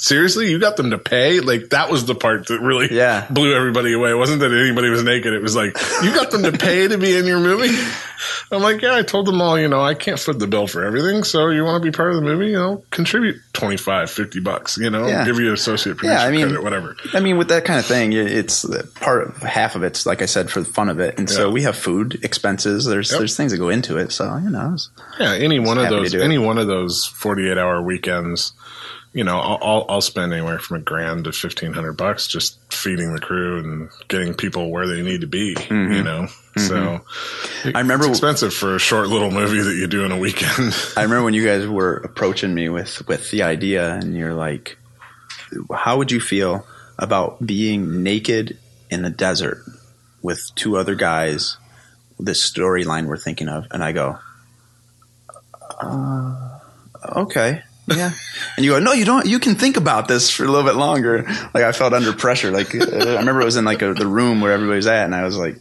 seriously 0.00 0.48
you 0.50 0.58
got 0.58 0.76
them 0.76 0.90
to 0.90 0.98
pay 0.98 1.40
like 1.40 1.70
that 1.70 1.90
was 1.90 2.06
the 2.06 2.14
part 2.14 2.46
that 2.46 2.60
really 2.60 2.88
Yeah. 2.94 3.26
blew 3.30 3.54
everybody 3.54 3.92
away 3.92 4.10
it 4.10 4.14
wasn't 4.16 4.40
that 4.40 4.52
anybody 4.52 4.88
was 4.90 5.02
naked 5.04 5.32
it 5.32 5.42
was 5.42 5.56
like 5.56 5.76
you 6.02 6.14
got 6.14 6.30
them 6.30 6.44
to 6.44 6.52
pay 6.52 6.86
to 6.88 6.96
be 6.98 7.16
in 7.16 7.26
your 7.26 7.40
movie 7.40 7.76
i'm 8.52 8.62
like 8.62 8.80
yeah 8.80 8.94
i 8.94 9.02
told 9.02 9.26
them 9.26 9.40
all 9.42 9.58
you 9.58 9.68
know 9.68 9.80
i 9.80 9.94
can't 9.94 10.18
foot 10.18 10.38
the 10.38 10.46
bill 10.46 10.66
for 10.66 10.84
everything 10.84 11.24
so 11.24 11.48
you 11.48 11.64
want 11.64 11.82
to 11.82 11.90
be 11.90 11.94
part 11.94 12.10
of 12.10 12.16
the 12.16 12.22
movie 12.22 12.46
you 12.46 12.52
know 12.56 12.82
contribute 12.90 13.36
25 13.54 14.08
50 14.10 14.40
bucks 14.40 14.78
you 14.78 14.88
know 14.88 15.06
Yeah. 15.08 15.24
give 15.24 15.38
you 15.40 15.52
associate 15.52 15.96
producer 15.96 16.14
Yeah, 16.14 16.24
I 16.24 16.30
mean- 16.30 16.42
credit 16.46 16.62
whatever 16.62 16.96
I 17.12 17.20
mean, 17.20 17.36
with 17.38 17.48
that 17.48 17.64
kind 17.64 17.78
of 17.78 17.86
thing, 17.86 18.12
it's 18.12 18.64
part 19.00 19.26
of 19.26 19.36
half 19.38 19.74
of 19.76 19.82
it's 19.82 20.04
like 20.06 20.20
I 20.22 20.26
said 20.26 20.50
for 20.50 20.60
the 20.60 20.68
fun 20.70 20.88
of 20.88 21.00
it, 21.00 21.18
and 21.18 21.28
so 21.28 21.50
we 21.50 21.62
have 21.62 21.76
food 21.76 22.18
expenses. 22.22 22.84
There's 22.84 23.10
Yep. 23.10 23.18
there's 23.18 23.36
things 23.36 23.52
that 23.52 23.58
go 23.58 23.68
into 23.70 23.96
it. 23.96 24.12
So 24.12 24.36
you 24.36 24.50
know, 24.50 24.74
it's- 24.74 24.90
Yeah, 25.18 25.32
any 25.34 25.58
one 25.58 25.78
of 25.78 25.88
those, 25.88 26.12
do 26.12 26.20
it. 26.20 26.24
any 26.24 26.36
one 26.38 26.58
of 26.58 26.66
those 26.66 27.04
forty-eight 27.06 27.56
hour 27.56 27.80
weekends, 27.82 28.52
you 29.12 29.24
know, 29.24 29.38
I'll, 29.38 29.86
I'll, 29.88 30.00
spend 30.00 30.32
anywhere 30.32 30.58
from 30.58 30.76
a 30.76 30.80
grand 30.80 31.24
to 31.24 31.32
fifteen 31.32 31.72
hundred 31.72 31.94
bucks 31.94 32.26
just 32.26 32.58
feeding 32.72 33.14
the 33.14 33.20
crew 33.20 33.58
and 33.58 33.88
getting 34.08 34.34
people 34.34 34.70
where 34.70 34.86
they 34.86 35.02
need 35.02 35.22
to 35.22 35.26
be. 35.26 35.56
You 35.70 36.02
know, 36.02 36.26
so 36.56 37.00
Mm-hmm. 37.00 37.76
I 37.76 37.80
remember- 37.80 38.04
it's 38.06 38.18
expensive 38.18 38.52
for 38.54 38.76
a 38.76 38.78
short 38.78 39.08
little 39.08 39.30
movie 39.30 39.60
that 39.60 39.74
you 39.74 39.86
do 39.86 40.04
in 40.04 40.12
a 40.12 40.18
weekend. 40.18 40.74
I 40.96 41.02
remember 41.02 41.24
when 41.24 41.34
you 41.34 41.44
guys 41.44 41.66
were 41.66 41.96
approaching 41.96 42.54
me 42.54 42.68
with 42.68 43.06
with 43.08 43.30
the 43.30 43.42
idea, 43.42 43.94
and 43.94 44.16
you're 44.16 44.34
like, 44.34 44.76
"How 45.74 45.96
would 45.98 46.12
you 46.12 46.20
feel 46.20 46.66
about 46.98 47.44
being 47.44 48.02
naked 48.02 48.58
in 48.90 49.02
the 49.02 49.10
desert 49.10 49.58
with 50.22 50.40
two 50.54 50.76
other 50.76 50.94
guys?" 50.94 51.56
This 52.20 52.48
storyline 52.50 53.06
we're 53.06 53.16
thinking 53.16 53.48
of, 53.48 53.66
and 53.70 53.82
I 53.82 53.92
go, 53.92 54.18
uh, 55.80 56.58
"Okay." 57.16 57.62
Yeah, 57.88 58.12
and 58.56 58.64
you 58.64 58.72
go, 58.72 58.78
no, 58.78 58.92
you 58.92 59.04
don't. 59.04 59.26
You 59.26 59.38
can 59.38 59.54
think 59.54 59.76
about 59.76 60.08
this 60.08 60.30
for 60.30 60.44
a 60.44 60.48
little 60.48 60.64
bit 60.64 60.76
longer. 60.76 61.24
Like 61.54 61.64
I 61.64 61.72
felt 61.72 61.92
under 61.92 62.12
pressure. 62.12 62.50
Like 62.50 62.74
uh, 62.74 62.84
I 62.84 63.18
remember 63.18 63.40
it 63.40 63.46
was 63.46 63.56
in 63.56 63.64
like 63.64 63.82
a, 63.82 63.94
the 63.94 64.06
room 64.06 64.40
where 64.40 64.52
everybody 64.52 64.76
was 64.76 64.86
at, 64.86 65.04
and 65.04 65.14
I 65.14 65.24
was 65.24 65.36
like, 65.36 65.56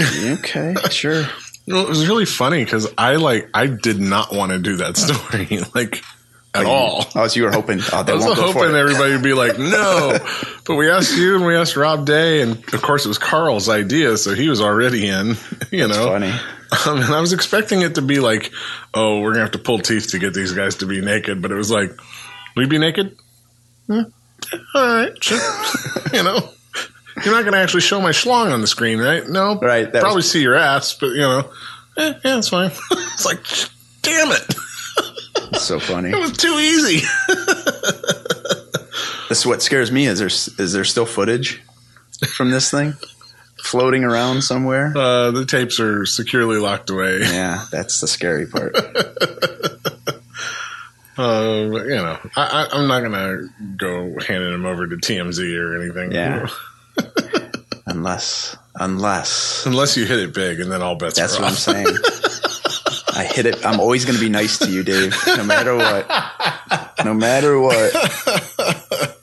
okay, 0.00 0.74
sure. 0.90 1.24
Well, 1.66 1.82
it 1.82 1.88
was 1.88 2.06
really 2.06 2.26
funny 2.26 2.64
because 2.64 2.92
I 2.96 3.16
like 3.16 3.48
I 3.54 3.66
did 3.66 3.98
not 3.98 4.34
want 4.34 4.52
to 4.52 4.58
do 4.58 4.76
that 4.76 4.96
story 4.96 5.60
like 5.74 6.02
at 6.56 6.66
all. 6.66 7.06
Oh, 7.14 7.26
so 7.26 7.36
you 7.38 7.44
were 7.44 7.52
hoping? 7.52 7.80
Oh, 7.92 8.04
I 8.06 8.14
was 8.14 8.24
hoping 8.24 8.74
everybody 8.74 9.12
would 9.12 9.22
be 9.22 9.34
like, 9.34 9.58
no. 9.58 10.18
but 10.64 10.74
we 10.74 10.90
asked 10.90 11.16
you 11.16 11.36
and 11.36 11.44
we 11.44 11.56
asked 11.56 11.76
Rob 11.76 12.06
Day, 12.06 12.42
and 12.42 12.52
of 12.72 12.82
course 12.82 13.04
it 13.04 13.08
was 13.08 13.18
Carl's 13.18 13.68
idea, 13.68 14.16
so 14.16 14.34
he 14.34 14.48
was 14.48 14.60
already 14.60 15.08
in. 15.08 15.36
You 15.72 15.88
know, 15.88 16.06
funny. 16.06 16.32
Um, 16.86 16.96
and 17.00 17.14
I 17.14 17.20
was 17.20 17.32
expecting 17.32 17.82
it 17.82 17.94
to 17.94 18.02
be 18.02 18.18
like, 18.20 18.50
oh, 18.92 19.20
we're 19.20 19.30
gonna 19.32 19.44
have 19.44 19.52
to 19.52 19.58
pull 19.58 19.78
teeth 19.78 20.10
to 20.10 20.18
get 20.18 20.34
these 20.34 20.52
guys 20.52 20.76
to 20.76 20.86
be 20.86 21.00
naked, 21.00 21.40
but 21.40 21.50
it 21.52 21.54
was 21.54 21.70
like, 21.70 21.90
you 22.56 22.66
be 22.66 22.78
naked? 22.78 23.16
Hmm. 23.86 24.00
All 24.74 24.82
right, 24.96 25.24
sure. 25.24 25.38
you 26.12 26.22
know, 26.24 26.50
you're 27.24 27.34
not 27.34 27.44
gonna 27.44 27.56
actually 27.58 27.80
show 27.82 28.00
my 28.00 28.10
schlong 28.10 28.52
on 28.52 28.60
the 28.60 28.66
screen, 28.66 28.98
right? 28.98 29.28
No, 29.28 29.58
Right, 29.60 29.90
Probably 29.90 30.16
was- 30.16 30.30
see 30.30 30.42
your 30.42 30.56
ass, 30.56 30.94
but 30.94 31.10
you 31.10 31.20
know, 31.20 31.50
eh, 31.98 32.14
yeah, 32.24 32.38
it's 32.38 32.48
fine. 32.48 32.70
it's 32.90 33.24
like, 33.24 33.44
damn 34.02 34.32
it, 34.32 34.54
It's 35.52 35.62
so 35.62 35.78
funny. 35.78 36.10
it 36.10 36.18
was 36.18 36.32
too 36.32 36.54
easy. 36.58 37.06
This 39.28 39.40
is 39.40 39.46
what 39.46 39.62
scares 39.62 39.90
me. 39.90 40.06
Is 40.06 40.18
there 40.18 40.28
is 40.28 40.72
there 40.72 40.84
still 40.84 41.06
footage 41.06 41.60
from 42.36 42.50
this 42.50 42.70
thing 42.70 42.94
floating 43.66 44.04
around 44.04 44.42
somewhere? 44.42 44.92
Uh, 44.96 45.30
the 45.30 45.44
tapes 45.44 45.80
are 45.80 46.06
securely 46.06 46.58
locked 46.58 46.90
away. 46.90 47.18
Yeah, 47.20 47.64
that's 47.70 48.00
the 48.00 48.08
scary 48.08 48.46
part. 48.46 48.76
Uh, 51.18 51.68
you 51.84 51.96
know, 51.96 52.18
I, 52.36 52.42
I, 52.44 52.68
I'm 52.72 52.88
not 52.88 53.00
gonna 53.00 53.48
go 53.76 54.18
handing 54.26 54.52
them 54.52 54.66
over 54.66 54.86
to 54.86 54.96
TMZ 54.96 55.58
or 55.58 55.82
anything. 55.82 56.12
Yeah. 56.12 56.46
unless 57.86 58.56
unless 58.76 59.66
Unless 59.66 59.96
you 59.96 60.06
hit 60.06 60.20
it 60.20 60.34
big, 60.34 60.60
and 60.60 60.70
then 60.70 60.82
all 60.82 60.96
bets 60.96 61.18
that's 61.18 61.38
what 61.38 61.48
I'm 61.48 61.54
saying. 61.54 61.86
I 63.14 63.24
hit 63.24 63.46
it. 63.46 63.64
I'm 63.64 63.80
always 63.80 64.04
going 64.04 64.16
to 64.16 64.20
be 64.20 64.28
nice 64.28 64.58
to 64.58 64.70
you, 64.70 64.82
Dave, 64.82 65.16
no 65.26 65.44
matter 65.44 65.74
what. 65.74 66.06
No 67.04 67.14
matter 67.14 67.58
what. 67.58 67.92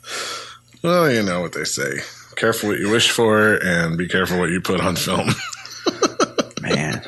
Well, 0.82 1.10
you 1.10 1.22
know 1.22 1.40
what 1.40 1.54
they 1.54 1.64
say: 1.64 2.00
careful 2.36 2.70
what 2.70 2.78
you 2.78 2.90
wish 2.90 3.10
for, 3.10 3.54
and 3.62 3.96
be 3.98 4.08
careful 4.08 4.38
what 4.38 4.50
you 4.50 4.60
put 4.60 4.80
on 4.80 4.96
film. 4.96 5.28
Man, 6.62 7.02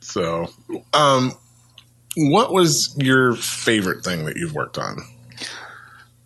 so, 0.00 0.48
um, 0.94 1.32
what 2.16 2.52
was 2.52 2.94
your 2.98 3.34
favorite 3.34 4.04
thing 4.04 4.24
that 4.26 4.36
you've 4.36 4.54
worked 4.54 4.78
on? 4.78 4.98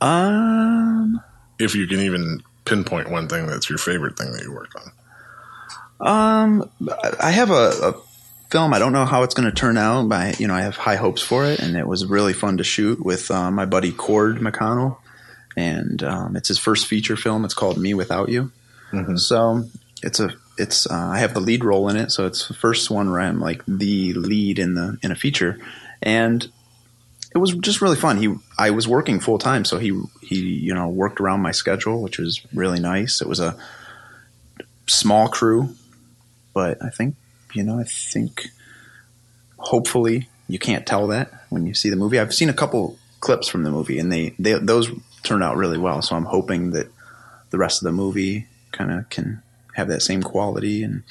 um, 0.00 1.20
If 1.58 1.74
you 1.74 1.86
can 1.86 2.00
even 2.00 2.42
pinpoint 2.64 3.10
one 3.10 3.28
thing 3.28 3.46
that's 3.46 3.68
your 3.68 3.78
favorite 3.78 4.16
thing 4.16 4.32
that 4.32 4.42
you 4.42 4.52
worked 4.52 4.76
on. 4.76 4.92
Um, 6.08 6.70
I 7.20 7.30
have 7.30 7.50
a, 7.50 7.70
a 7.82 7.94
film. 8.50 8.74
I 8.74 8.78
don't 8.78 8.92
know 8.92 9.04
how 9.06 9.22
it's 9.22 9.34
going 9.34 9.48
to 9.48 9.54
turn 9.54 9.78
out, 9.78 10.08
but 10.08 10.16
I, 10.20 10.34
you 10.38 10.46
know, 10.46 10.54
I 10.54 10.60
have 10.62 10.76
high 10.76 10.96
hopes 10.96 11.22
for 11.22 11.44
it, 11.46 11.58
and 11.60 11.76
it 11.76 11.86
was 11.86 12.04
really 12.06 12.32
fun 12.34 12.58
to 12.58 12.64
shoot 12.64 13.04
with 13.04 13.30
uh, 13.30 13.50
my 13.50 13.64
buddy 13.64 13.92
Cord 13.92 14.36
McConnell, 14.38 14.98
and 15.56 16.02
um, 16.02 16.36
it's 16.36 16.48
his 16.48 16.58
first 16.58 16.86
feature 16.86 17.16
film. 17.16 17.44
It's 17.44 17.54
called 17.54 17.78
Me 17.78 17.94
Without 17.94 18.28
You. 18.28 18.52
So 19.18 19.64
it's 20.02 20.20
a 20.20 20.34
it's 20.58 20.86
uh, 20.86 20.94
I 20.94 21.18
have 21.18 21.34
the 21.34 21.40
lead 21.40 21.64
role 21.64 21.88
in 21.88 21.96
it, 21.96 22.12
so 22.12 22.26
it's 22.26 22.48
the 22.48 22.54
first 22.54 22.90
one 22.90 23.10
where 23.10 23.20
I'm 23.20 23.40
like 23.40 23.62
the 23.66 24.14
lead 24.14 24.58
in 24.58 24.74
the 24.74 24.98
in 25.02 25.10
a 25.10 25.16
feature, 25.16 25.58
and 26.02 26.46
it 27.34 27.38
was 27.38 27.54
just 27.54 27.82
really 27.82 27.96
fun. 27.96 28.18
He 28.18 28.34
I 28.58 28.70
was 28.70 28.86
working 28.86 29.20
full 29.20 29.38
time, 29.38 29.64
so 29.64 29.78
he 29.78 30.00
he 30.22 30.36
you 30.36 30.74
know 30.74 30.88
worked 30.88 31.20
around 31.20 31.40
my 31.40 31.52
schedule, 31.52 32.02
which 32.02 32.18
was 32.18 32.40
really 32.54 32.80
nice. 32.80 33.20
It 33.20 33.28
was 33.28 33.40
a 33.40 33.56
small 34.86 35.28
crew, 35.28 35.74
but 36.54 36.82
I 36.82 36.90
think 36.90 37.16
you 37.52 37.62
know 37.62 37.78
I 37.78 37.84
think 37.84 38.48
hopefully 39.58 40.28
you 40.48 40.58
can't 40.58 40.86
tell 40.86 41.08
that 41.08 41.30
when 41.48 41.66
you 41.66 41.74
see 41.74 41.90
the 41.90 41.96
movie. 41.96 42.18
I've 42.18 42.34
seen 42.34 42.48
a 42.48 42.54
couple 42.54 42.98
clips 43.20 43.48
from 43.48 43.64
the 43.64 43.70
movie, 43.70 43.98
and 43.98 44.12
they, 44.12 44.34
they 44.38 44.54
those 44.54 44.90
turned 45.26 45.42
out 45.42 45.56
really 45.56 45.78
well. 45.78 46.00
So 46.02 46.16
I'm 46.16 46.24
hoping 46.24 46.70
that 46.70 46.88
the 47.50 47.58
rest 47.58 47.82
of 47.82 47.86
the 47.86 47.92
movie 47.92 48.46
kind 48.72 48.90
of 48.92 49.08
can 49.10 49.42
have 49.74 49.88
that 49.88 50.02
same 50.02 50.22
quality 50.22 50.82
and 50.82 51.02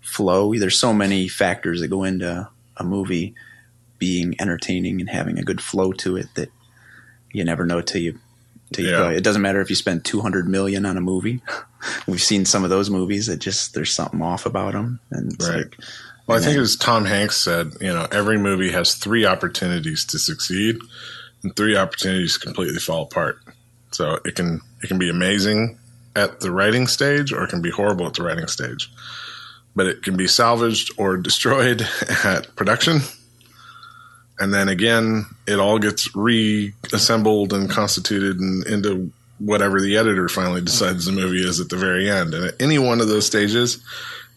flow. 0.00 0.54
There's 0.54 0.78
so 0.78 0.92
many 0.92 1.28
factors 1.28 1.80
that 1.80 1.88
go 1.88 2.04
into 2.04 2.48
a 2.76 2.84
movie 2.84 3.34
being 3.98 4.34
entertaining 4.40 5.00
and 5.00 5.08
having 5.08 5.38
a 5.38 5.42
good 5.42 5.60
flow 5.60 5.92
to 5.92 6.16
it 6.16 6.26
that 6.34 6.50
you 7.32 7.44
never 7.44 7.64
know 7.66 7.80
till 7.80 8.00
you 8.02 8.18
till 8.72 8.84
you 8.84 8.90
Yeah. 8.90 9.10
It 9.10 9.24
doesn't 9.24 9.42
matter 9.42 9.60
if 9.60 9.70
you 9.70 9.76
spend 9.76 10.04
200 10.04 10.48
million 10.48 10.84
on 10.86 10.96
a 10.96 11.00
movie. 11.00 11.42
We've 12.06 12.22
seen 12.22 12.44
some 12.44 12.64
of 12.64 12.70
those 12.70 12.90
movies 12.90 13.26
that 13.26 13.38
just 13.38 13.74
there's 13.74 13.92
something 13.92 14.22
off 14.22 14.46
about 14.46 14.72
them, 14.72 15.00
and 15.10 15.32
it's 15.32 15.48
Right. 15.48 15.58
like 15.58 15.76
Well, 16.26 16.38
I 16.38 16.40
think 16.40 16.56
as 16.58 16.76
Tom 16.76 17.04
Hanks 17.04 17.36
said, 17.36 17.72
you 17.80 17.92
know, 17.92 18.06
every 18.10 18.38
movie 18.38 18.70
has 18.72 18.94
three 18.94 19.26
opportunities 19.26 20.04
to 20.06 20.18
succeed, 20.18 20.78
and 21.42 21.54
three 21.54 21.76
opportunities 21.76 22.34
to 22.38 22.40
completely 22.40 22.78
fall 22.78 23.02
apart. 23.02 23.38
So 23.94 24.18
it 24.24 24.34
can 24.34 24.60
it 24.82 24.88
can 24.88 24.98
be 24.98 25.10
amazing 25.10 25.78
at 26.16 26.40
the 26.40 26.50
writing 26.50 26.86
stage, 26.86 27.32
or 27.32 27.44
it 27.44 27.50
can 27.50 27.62
be 27.62 27.70
horrible 27.70 28.06
at 28.06 28.14
the 28.14 28.22
writing 28.22 28.46
stage. 28.46 28.90
But 29.76 29.86
it 29.86 30.02
can 30.02 30.16
be 30.16 30.26
salvaged 30.26 30.92
or 30.98 31.16
destroyed 31.30 31.86
at 32.24 32.54
production, 32.56 33.00
and 34.38 34.52
then 34.52 34.68
again, 34.68 35.26
it 35.46 35.58
all 35.58 35.78
gets 35.78 36.14
reassembled 36.14 37.52
and 37.52 37.70
constituted 37.70 38.38
and 38.38 38.66
into 38.66 39.12
whatever 39.38 39.80
the 39.80 39.96
editor 39.96 40.28
finally 40.28 40.60
decides 40.60 41.06
the 41.06 41.12
movie 41.12 41.42
is 41.42 41.60
at 41.60 41.68
the 41.68 41.76
very 41.76 42.08
end. 42.08 42.34
And 42.34 42.46
at 42.46 42.60
any 42.60 42.78
one 42.78 43.00
of 43.00 43.08
those 43.08 43.26
stages, 43.26 43.82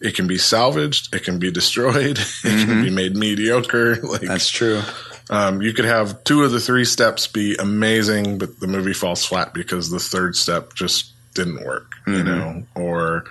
it 0.00 0.14
can 0.14 0.26
be 0.26 0.38
salvaged, 0.38 1.14
it 1.14 1.24
can 1.24 1.38
be 1.38 1.50
destroyed, 1.50 2.18
it 2.18 2.42
can 2.42 2.68
mm-hmm. 2.68 2.82
be 2.84 2.90
made 2.90 3.16
mediocre. 3.16 3.98
Like 4.02 4.22
that's 4.22 4.50
true. 4.50 4.82
Um, 5.30 5.60
you 5.62 5.72
could 5.72 5.84
have 5.84 6.22
two 6.24 6.42
of 6.44 6.50
the 6.52 6.60
three 6.60 6.84
steps 6.84 7.26
be 7.26 7.54
amazing, 7.58 8.38
but 8.38 8.60
the 8.60 8.66
movie 8.66 8.92
falls 8.94 9.24
flat 9.24 9.52
because 9.54 9.90
the 9.90 9.98
third 9.98 10.36
step 10.36 10.74
just 10.74 11.12
didn't 11.34 11.64
work, 11.64 11.92
you 12.06 12.24
know? 12.24 12.62
Or 12.74 13.24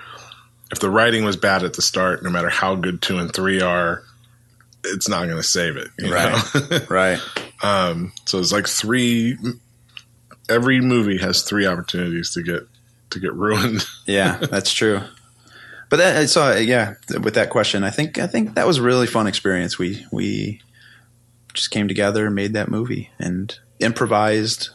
if 0.71 0.79
the 0.79 0.89
writing 0.89 1.25
was 1.25 1.35
bad 1.37 1.63
at 1.63 1.73
the 1.73 1.81
start, 1.81 2.23
no 2.23 2.29
matter 2.29 2.49
how 2.49 2.75
good 2.75 3.01
two 3.01 3.17
and 3.17 3.33
three 3.33 3.61
are, 3.61 4.03
it's 4.83 5.09
not 5.09 5.25
going 5.25 5.37
to 5.37 5.43
save 5.43 5.75
it, 5.77 5.89
Right. 6.01 6.89
Right. 6.89 7.19
um, 7.63 8.13
so 8.25 8.39
it's 8.39 8.51
like 8.51 8.67
three. 8.67 9.37
Every 10.49 10.79
movie 10.79 11.17
has 11.17 11.41
three 11.43 11.65
opportunities 11.65 12.31
to 12.35 12.41
get 12.43 12.61
to 13.09 13.19
get 13.19 13.33
ruined. 13.33 13.85
Yeah, 14.05 14.37
that's 14.37 14.71
true. 14.71 15.01
but 15.89 15.97
that 15.97 16.29
so 16.29 16.55
yeah, 16.55 16.93
with 17.21 17.33
that 17.33 17.49
question, 17.49 17.83
I 17.83 17.89
think 17.89 18.17
I 18.19 18.27
think 18.27 18.55
that 18.55 18.65
was 18.65 18.77
a 18.77 18.81
really 18.83 19.07
fun 19.07 19.27
experience. 19.27 19.77
We 19.77 20.05
we 20.11 20.61
just 21.57 21.71
came 21.71 21.87
together, 21.87 22.25
and 22.25 22.35
made 22.35 22.53
that 22.53 22.69
movie, 22.69 23.11
and 23.19 23.57
improvised. 23.79 24.69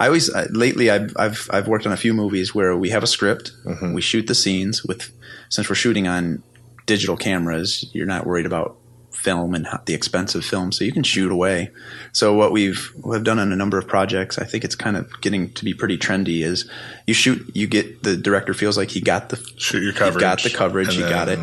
I 0.00 0.06
always 0.06 0.28
uh, 0.28 0.48
lately 0.50 0.90
I've 0.90 1.14
I've 1.16 1.48
I've 1.52 1.68
worked 1.68 1.86
on 1.86 1.92
a 1.92 1.96
few 1.96 2.12
movies 2.12 2.54
where 2.54 2.76
we 2.76 2.90
have 2.90 3.04
a 3.04 3.06
script, 3.06 3.52
we 3.94 4.00
shoot 4.00 4.26
the 4.26 4.34
scenes 4.34 4.84
with 4.84 5.12
since 5.48 5.68
we're 5.68 5.76
shooting 5.76 6.08
on 6.08 6.42
digital 6.86 7.16
cameras, 7.16 7.88
you're 7.92 8.06
not 8.06 8.26
worried 8.26 8.46
about 8.46 8.76
film 9.24 9.54
and 9.54 9.66
the 9.86 9.94
expense 9.94 10.34
of 10.34 10.44
film, 10.44 10.70
so 10.70 10.84
you 10.84 10.92
can 10.92 11.02
shoot 11.02 11.32
away. 11.32 11.70
So 12.12 12.34
what 12.34 12.52
we've 12.52 12.92
we've 13.02 13.24
done 13.24 13.38
on 13.38 13.50
a 13.52 13.56
number 13.56 13.78
of 13.78 13.88
projects, 13.88 14.38
I 14.38 14.44
think 14.44 14.64
it's 14.64 14.74
kind 14.76 14.96
of 14.96 15.20
getting 15.22 15.50
to 15.54 15.64
be 15.64 15.72
pretty 15.74 15.96
trendy. 15.98 16.42
Is 16.42 16.68
you 17.06 17.14
shoot, 17.14 17.40
you 17.54 17.66
get 17.66 18.02
the 18.02 18.16
director 18.16 18.52
feels 18.54 18.76
like 18.76 18.90
he 18.90 19.00
got 19.00 19.30
the 19.30 19.36
Shoot 19.56 19.82
your 19.82 19.92
coverage. 19.94 20.20
got 20.20 20.42
the 20.42 20.50
coverage, 20.50 20.94
he 20.94 21.00
got 21.00 21.28
it, 21.28 21.38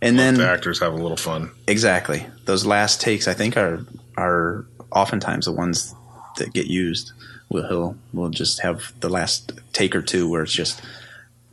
and 0.00 0.18
then 0.18 0.34
the 0.34 0.48
actors 0.48 0.80
have 0.80 0.94
a 0.94 0.96
little 0.96 1.16
fun. 1.16 1.50
Exactly. 1.68 2.26
Those 2.46 2.64
last 2.66 3.00
takes, 3.00 3.28
I 3.28 3.34
think, 3.34 3.56
are 3.56 3.84
are 4.16 4.64
oftentimes 4.90 5.44
the 5.44 5.52
ones 5.52 5.94
that 6.38 6.52
get 6.52 6.66
used. 6.66 7.12
We'll 7.50 7.68
he'll 7.68 7.96
we'll 8.12 8.30
just 8.30 8.60
have 8.62 8.92
the 9.00 9.08
last 9.10 9.52
take 9.72 9.94
or 9.94 10.02
two 10.02 10.28
where 10.28 10.42
it's 10.42 10.52
just 10.52 10.80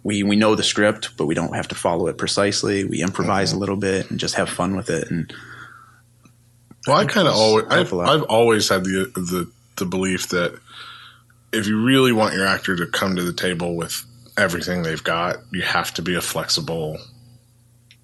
we 0.04 0.24
we 0.24 0.36
know 0.36 0.56
the 0.56 0.64
script, 0.64 1.16
but 1.18 1.26
we 1.28 1.36
don't 1.36 1.54
have 1.56 1.68
to 1.70 1.76
follow 1.76 2.08
it 2.08 2.18
precisely. 2.18 2.84
We 2.86 3.02
improvise 3.02 3.50
Mm-hmm. 3.50 3.58
a 3.58 3.60
little 3.60 3.76
bit 3.78 4.10
and 4.10 4.20
just 4.20 4.36
have 4.36 4.50
fun 4.50 4.76
with 4.76 4.90
it. 4.90 5.10
And 5.12 5.32
Well, 6.88 6.98
I 6.98 7.06
kind 7.06 7.28
of 7.28 7.34
always, 7.36 7.66
I've. 7.70 7.94
I've 7.94 8.24
always 8.24 8.70
had 8.70 8.84
the 8.84 9.12
the 9.16 9.50
the 9.78 9.86
belief 9.86 10.30
that 10.30 10.60
if 11.52 11.68
you 11.68 11.84
really 11.84 12.12
want 12.12 12.34
your 12.36 12.46
actor 12.46 12.76
to 12.76 12.86
come 12.88 13.16
to 13.16 13.24
the 13.24 13.34
table 13.34 13.76
with 13.76 14.04
everything 14.38 14.84
they've 14.84 15.04
got, 15.04 15.38
you 15.52 15.62
have 15.62 15.94
to 15.96 16.02
be 16.02 16.16
a 16.16 16.22
flexible 16.22 16.98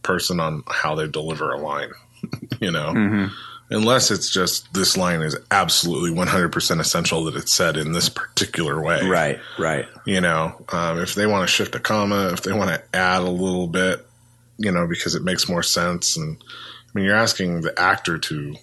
person 0.03 0.39
on 0.39 0.63
how 0.67 0.95
they 0.95 1.07
deliver 1.07 1.51
a 1.51 1.57
line. 1.59 1.91
you 2.61 2.71
know, 2.71 2.93
Mm-hmm. 2.93 3.33
unless 3.71 4.11
it's 4.11 4.29
just 4.31 4.71
this 4.73 4.97
line 4.97 5.21
is 5.21 5.37
absolutely 5.51 6.11
one 6.11 6.27
hundred 6.27 6.51
percent 6.51 6.79
essential 6.81 7.25
that 7.25 7.35
it's 7.35 7.53
said 7.53 7.77
in 7.77 7.91
this 7.91 8.09
particular 8.09 8.81
way. 8.81 9.05
right, 9.07 9.39
right, 9.57 9.85
You 10.05 10.21
know, 10.21 10.65
um, 10.69 10.99
if 10.99 11.15
they 11.15 11.25
want 11.27 11.47
to 11.47 11.53
shift 11.53 11.75
a 11.75 11.79
comma, 11.79 12.29
if 12.33 12.41
they 12.43 12.53
want 12.53 12.69
to 12.71 12.81
add 12.95 13.21
a 13.21 13.29
little 13.29 13.67
bit, 13.67 14.05
you 14.57 14.71
know, 14.71 14.87
because 14.87 15.15
it 15.15 15.23
makes 15.23 15.47
more 15.49 15.63
sense. 15.63 16.17
And 16.17 16.37
I 16.41 16.89
mean, 16.93 17.05
you're 17.05 17.15
asking 17.15 17.61
the 17.61 17.77
actor 17.79 18.17
to 18.17 18.55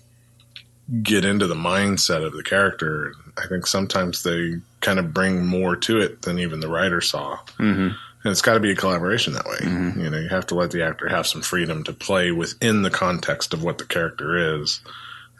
get 1.02 1.24
into 1.24 1.46
the 1.46 1.54
mindset 1.54 2.24
of 2.24 2.32
the 2.32 2.42
character. 2.42 3.14
I 3.36 3.46
think 3.48 3.66
sometimes 3.66 4.22
they 4.22 4.54
kind 4.80 4.98
of 4.98 5.12
bring 5.12 5.46
more 5.46 5.76
to 5.76 5.98
it 5.98 6.22
than 6.22 6.38
even 6.38 6.60
the 6.60 6.68
writer 6.68 7.00
saw. 7.00 7.36
Mm-hmm. 7.58 7.88
And 8.24 8.32
it's 8.32 8.42
got 8.42 8.54
to 8.54 8.60
be 8.60 8.72
a 8.72 8.76
collaboration 8.76 9.34
that 9.34 9.46
way. 9.46 9.58
You 9.62 10.10
know, 10.10 10.18
you 10.18 10.28
have 10.28 10.46
to 10.48 10.54
let 10.54 10.70
the 10.72 10.84
actor 10.84 11.08
have 11.08 11.26
some 11.26 11.42
freedom 11.42 11.84
to 11.84 11.92
play 11.92 12.32
within 12.32 12.82
the 12.82 12.90
context 12.90 13.54
of 13.54 13.62
what 13.62 13.78
the 13.78 13.84
character 13.84 14.60
is 14.60 14.80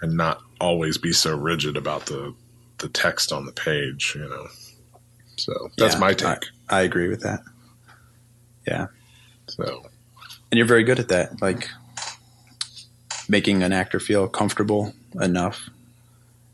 and 0.01 0.17
not 0.17 0.41
always 0.61 0.99
be 0.99 1.13
so 1.13 1.37
rigid 1.37 1.77
about 1.77 2.07
the, 2.07 2.35
the 2.79 2.89
text 2.89 3.33
on 3.33 3.47
the 3.47 3.53
page, 3.53 4.13
you 4.15 4.29
know. 4.29 4.47
So 5.37 5.71
that's 5.77 5.95
Yeah, 5.95 6.01
my 6.01 6.15
take. 6.15 6.45
I, 6.69 6.79
I 6.79 6.83
agree 6.83 7.09
with 7.09 7.23
that. 7.23 7.41
Yeah, 8.67 8.87
so 9.49 9.87
and 10.51 10.59
you're 10.59 10.67
very 10.67 10.85
good 10.85 10.99
at 10.99 11.09
that, 11.09 11.41
like 11.41 11.69
making 13.29 13.63
an 13.63 13.73
actor 13.73 14.01
feel 14.01 14.29
comfortable 14.29 14.93
enough 15.21 15.69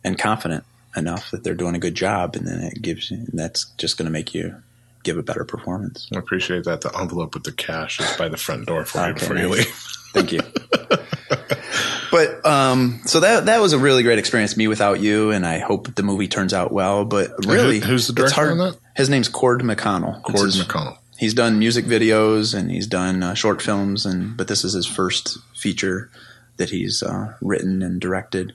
and 0.04 0.18
confident 0.18 0.64
enough 0.96 1.30
that 1.30 1.44
they're 1.44 1.54
doing 1.54 1.74
a 1.74 1.78
good 1.78 1.94
job, 1.94 2.36
and 2.36 2.46
then 2.46 2.60
it 2.60 2.82
gives 2.82 3.10
you, 3.10 3.18
and 3.18 3.38
that's 3.38 3.66
just 3.78 3.96
going 3.96 4.06
to 4.06 4.12
make 4.12 4.34
you 4.34 4.56
give 5.02 5.18
a 5.18 5.22
better 5.22 5.44
performance. 5.44 6.08
I 6.14 6.18
appreciate 6.18 6.64
that. 6.64 6.80
The 6.82 6.96
envelope 6.98 7.34
with 7.34 7.44
the 7.44 7.52
cash 7.52 8.00
is 8.00 8.16
by 8.16 8.28
the 8.28 8.36
front 8.36 8.66
door 8.66 8.84
for 8.84 8.98
you 8.98 9.04
Okay, 9.04 9.18
before 9.18 9.36
you 9.36 9.48
leave. 9.48 9.66
Thank 10.12 10.32
you. 10.32 10.40
but 12.10 12.44
um, 12.46 13.00
so 13.06 13.20
that 13.20 13.46
that 13.46 13.60
was 13.60 13.72
a 13.72 13.78
really 13.78 14.02
great 14.02 14.18
experience. 14.18 14.56
Me 14.56 14.68
without 14.68 15.00
you, 15.00 15.30
and 15.30 15.46
I 15.46 15.58
hope 15.58 15.94
the 15.94 16.02
movie 16.02 16.28
turns 16.28 16.52
out 16.52 16.72
well. 16.72 17.04
But 17.04 17.30
really, 17.46 17.80
who's 17.80 18.06
the 18.06 18.12
director 18.12 18.34
hard- 18.34 18.50
on 18.52 18.58
that? 18.58 18.76
His 18.94 19.08
name's 19.08 19.28
Cord 19.28 19.62
McConnell. 19.62 20.22
Cord 20.22 20.46
his- 20.46 20.62
McConnell. 20.62 20.98
He's 21.18 21.34
done 21.34 21.60
music 21.60 21.84
videos 21.84 22.52
and 22.52 22.68
he's 22.68 22.88
done 22.88 23.22
uh, 23.22 23.34
short 23.34 23.62
films, 23.62 24.04
and 24.04 24.36
but 24.36 24.48
this 24.48 24.64
is 24.64 24.72
his 24.72 24.86
first 24.86 25.38
feature 25.54 26.10
that 26.56 26.70
he's 26.70 27.02
uh, 27.02 27.34
written 27.40 27.82
and 27.82 28.00
directed. 28.00 28.52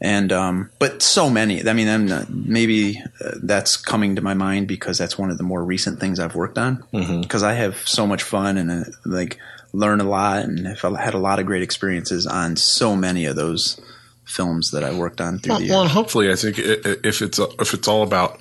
And 0.00 0.32
um, 0.32 0.70
but 0.80 1.00
so 1.00 1.30
many. 1.30 1.66
I 1.68 1.72
mean, 1.74 1.88
I'm 1.88 2.26
maybe 2.28 3.00
uh, 3.24 3.32
that's 3.40 3.76
coming 3.76 4.16
to 4.16 4.22
my 4.22 4.34
mind 4.34 4.66
because 4.66 4.98
that's 4.98 5.16
one 5.16 5.30
of 5.30 5.38
the 5.38 5.44
more 5.44 5.64
recent 5.64 6.00
things 6.00 6.18
I've 6.18 6.34
worked 6.34 6.58
on. 6.58 6.82
Because 6.90 7.44
I 7.44 7.52
have 7.52 7.76
so 7.86 8.04
much 8.06 8.24
fun 8.24 8.56
and 8.58 8.70
uh, 8.70 8.84
like 9.04 9.38
learn 9.72 10.00
a 10.00 10.04
lot, 10.04 10.42
and 10.44 10.66
have 10.66 10.80
had 10.96 11.14
a 11.14 11.18
lot 11.18 11.38
of 11.38 11.46
great 11.46 11.62
experiences 11.62 12.26
on 12.26 12.56
so 12.56 12.96
many 12.96 13.26
of 13.26 13.36
those 13.36 13.80
films 14.24 14.72
that 14.72 14.82
I 14.82 14.92
worked 14.92 15.20
on 15.20 15.38
through 15.38 15.52
Well, 15.52 15.60
the 15.60 15.68
well, 15.70 15.80
years. 15.82 15.90
and 15.90 15.92
hopefully, 15.92 16.32
I 16.32 16.34
think 16.34 16.56
if 16.58 17.22
it's 17.22 17.38
if 17.38 17.72
it's 17.72 17.86
all 17.86 18.02
about 18.02 18.40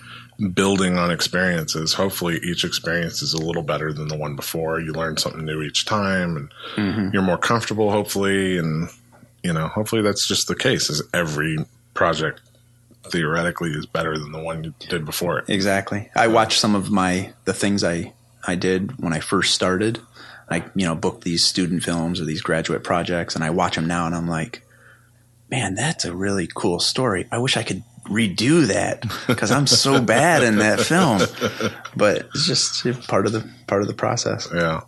building 0.53 0.97
on 0.97 1.11
experiences, 1.11 1.93
hopefully 1.93 2.39
each 2.43 2.63
experience 2.63 3.21
is 3.21 3.33
a 3.33 3.41
little 3.41 3.63
better 3.63 3.93
than 3.93 4.07
the 4.07 4.17
one 4.17 4.35
before. 4.35 4.79
You 4.79 4.93
learn 4.93 5.17
something 5.17 5.45
new 5.45 5.61
each 5.61 5.85
time, 5.85 6.35
and 6.37 6.51
Mm-hmm. 6.75 7.09
you're 7.13 7.21
more 7.21 7.37
comfortable. 7.37 7.91
Hopefully, 7.91 8.57
and 8.57 8.89
you 9.43 9.53
know, 9.53 9.67
hopefully 9.67 10.01
that's 10.01 10.27
just 10.27 10.47
the 10.47 10.55
case. 10.55 10.89
Is 10.89 11.03
every 11.13 11.57
project 11.93 12.41
theoretically 13.09 13.71
is 13.71 13.85
better 13.85 14.17
than 14.17 14.31
the 14.31 14.39
one 14.39 14.63
you 14.63 14.73
did 14.79 15.05
before 15.05 15.39
it. 15.39 15.49
Exactly. 15.49 16.09
I 16.15 16.27
watched 16.27 16.59
some 16.59 16.75
of 16.75 16.91
my 16.91 17.33
the 17.45 17.53
things 17.53 17.83
I 17.83 18.13
I 18.47 18.55
did 18.55 18.97
when 19.01 19.13
I 19.13 19.19
first 19.19 19.53
started. 19.53 19.99
I 20.49 20.63
you 20.75 20.85
know 20.85 20.95
booked 20.95 21.23
these 21.23 21.43
student 21.45 21.83
films 21.83 22.19
or 22.21 22.25
these 22.25 22.41
graduate 22.41 22.83
projects, 22.83 23.35
and 23.35 23.43
I 23.43 23.49
watch 23.49 23.75
them 23.75 23.87
now, 23.87 24.05
and 24.05 24.15
I'm 24.15 24.27
like, 24.27 24.63
man, 25.49 25.75
that's 25.75 26.05
a 26.05 26.13
really 26.15 26.47
cool 26.53 26.79
story. 26.79 27.27
I 27.31 27.37
wish 27.39 27.57
I 27.57 27.63
could 27.63 27.83
redo 28.05 28.67
that 28.67 29.03
because 29.27 29.51
I'm 29.51 29.67
so 29.67 30.01
bad 30.03 30.43
in 30.43 30.57
that 30.57 30.79
film. 30.79 31.19
But 31.95 32.29
it's 32.33 32.45
just 32.45 33.07
part 33.07 33.25
of 33.25 33.31
the 33.31 33.49
part 33.67 33.81
of 33.81 33.87
the 33.87 33.93
process. 33.93 34.47
Yeah. 34.53 34.81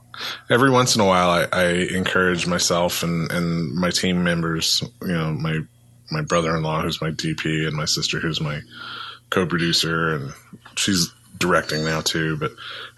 Every 0.50 0.70
once 0.70 0.96
in 0.96 1.02
a 1.02 1.06
while, 1.06 1.30
I, 1.30 1.48
I 1.52 1.66
encourage 1.96 2.46
myself 2.46 3.02
and, 3.02 3.32
and 3.32 3.74
my 3.74 3.90
team 3.90 4.24
members, 4.24 4.84
you 5.02 5.08
know, 5.08 5.32
my, 5.32 5.60
my 6.12 6.22
brother-in-law, 6.22 6.84
who's 6.84 7.02
my 7.02 7.10
DP 7.10 7.66
and 7.66 7.76
my 7.76 7.86
sister, 7.86 8.20
who's 8.20 8.40
my 8.40 8.62
co-producer 9.32 10.16
and 10.16 10.34
she's 10.76 11.12
directing 11.40 11.84
now 11.84 12.02
too. 12.02 12.38
But 12.38 12.52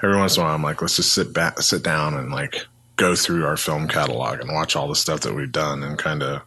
every 0.03 0.17
once 0.17 0.35
in 0.35 0.41
a 0.41 0.45
while, 0.45 0.55
I'm 0.55 0.63
like, 0.63 0.81
let's 0.81 0.97
just 0.97 1.13
sit 1.13 1.33
back, 1.33 1.61
sit 1.61 1.83
down 1.83 2.15
and 2.15 2.31
like 2.31 2.65
go 2.97 3.15
through 3.15 3.45
our 3.45 3.57
film 3.57 3.87
catalog 3.87 4.39
and 4.39 4.51
watch 4.51 4.75
all 4.75 4.87
the 4.87 4.95
stuff 4.95 5.21
that 5.21 5.33
we've 5.33 5.51
done 5.51 5.83
and 5.83 5.97
kind 5.97 6.23
of 6.23 6.41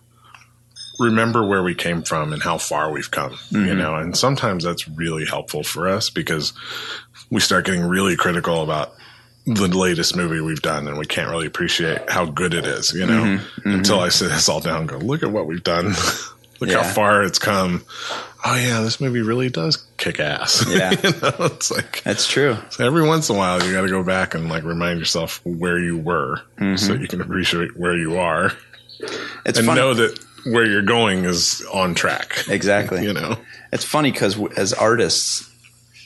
remember 0.98 1.46
where 1.46 1.62
we 1.62 1.74
came 1.74 2.02
from 2.02 2.32
and 2.32 2.42
how 2.42 2.58
far 2.58 2.90
we've 2.90 3.10
come, 3.10 3.32
you 3.50 3.58
mm-hmm. 3.58 3.78
know, 3.78 3.94
and 3.94 4.16
sometimes 4.16 4.64
that's 4.64 4.88
really 4.88 5.24
helpful 5.24 5.62
for 5.62 5.88
us 5.88 6.10
because 6.10 6.52
we 7.30 7.40
start 7.40 7.66
getting 7.66 7.82
really 7.82 8.16
critical 8.16 8.62
about 8.62 8.92
the 9.46 9.68
latest 9.68 10.14
movie 10.16 10.40
we've 10.40 10.60
done 10.62 10.88
and 10.88 10.98
we 10.98 11.06
can't 11.06 11.30
really 11.30 11.46
appreciate 11.46 12.10
how 12.10 12.24
good 12.26 12.52
it 12.52 12.66
is, 12.66 12.92
you 12.92 13.06
know, 13.06 13.22
mm-hmm. 13.22 13.70
until 13.70 13.96
mm-hmm. 13.96 14.04
I 14.04 14.08
sit 14.08 14.28
this 14.28 14.48
all 14.48 14.60
down 14.60 14.80
and 14.80 14.88
go, 14.88 14.98
look 14.98 15.22
at 15.22 15.30
what 15.30 15.46
we've 15.46 15.62
done. 15.62 15.94
look 16.60 16.70
Yeah. 16.70 16.82
how 16.82 16.92
far 16.92 17.22
it's 17.22 17.38
come. 17.38 17.84
Oh 18.44 18.56
yeah, 18.56 18.80
this 18.80 19.00
movie 19.00 19.20
really 19.22 19.48
does 19.48 19.76
kick 19.96 20.20
ass. 20.20 20.64
Yeah. 20.68 20.90
you 20.90 21.10
know, 21.20 21.46
it's 21.46 21.70
like 21.70 22.02
That's 22.02 22.26
true. 22.26 22.56
so 22.70 22.84
every 22.84 23.06
once 23.06 23.30
in 23.30 23.36
a 23.36 23.38
while 23.38 23.62
you 23.62 23.72
got 23.72 23.82
to 23.82 23.88
go 23.88 24.02
back 24.02 24.34
and 24.34 24.48
like 24.48 24.64
remind 24.64 24.98
yourself 24.98 25.40
where 25.44 25.78
you 25.78 25.96
were 25.96 26.42
so 26.76 26.94
you 26.94 27.08
can 27.08 27.20
appreciate 27.20 27.76
where 27.76 27.96
you 27.96 28.18
are 28.18 28.52
It's 29.46 29.58
and 29.58 29.66
funny. 29.66 29.80
know 29.80 29.94
that 29.94 30.18
where 30.52 30.64
you're 30.64 30.82
going 30.82 31.24
is 31.24 31.64
on 31.72 31.94
track. 31.94 32.44
Exactly. 32.48 33.02
You 33.04 33.12
know. 33.12 33.36
It's 33.72 33.84
funny 33.84 34.10
because 34.10 34.38
as 34.56 34.72
artists, 34.72 35.50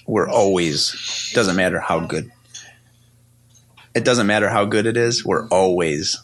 we're 0.06 0.28
always 0.28 1.30
doesn't 1.34 1.56
matter 1.56 1.80
how 1.80 2.00
good. 2.00 2.30
It 3.94 4.04
doesn't 4.04 4.26
matter 4.26 4.48
how 4.48 4.64
good 4.64 4.86
it 4.86 4.96
is. 4.96 5.24
We're 5.24 5.46
always 5.48 6.18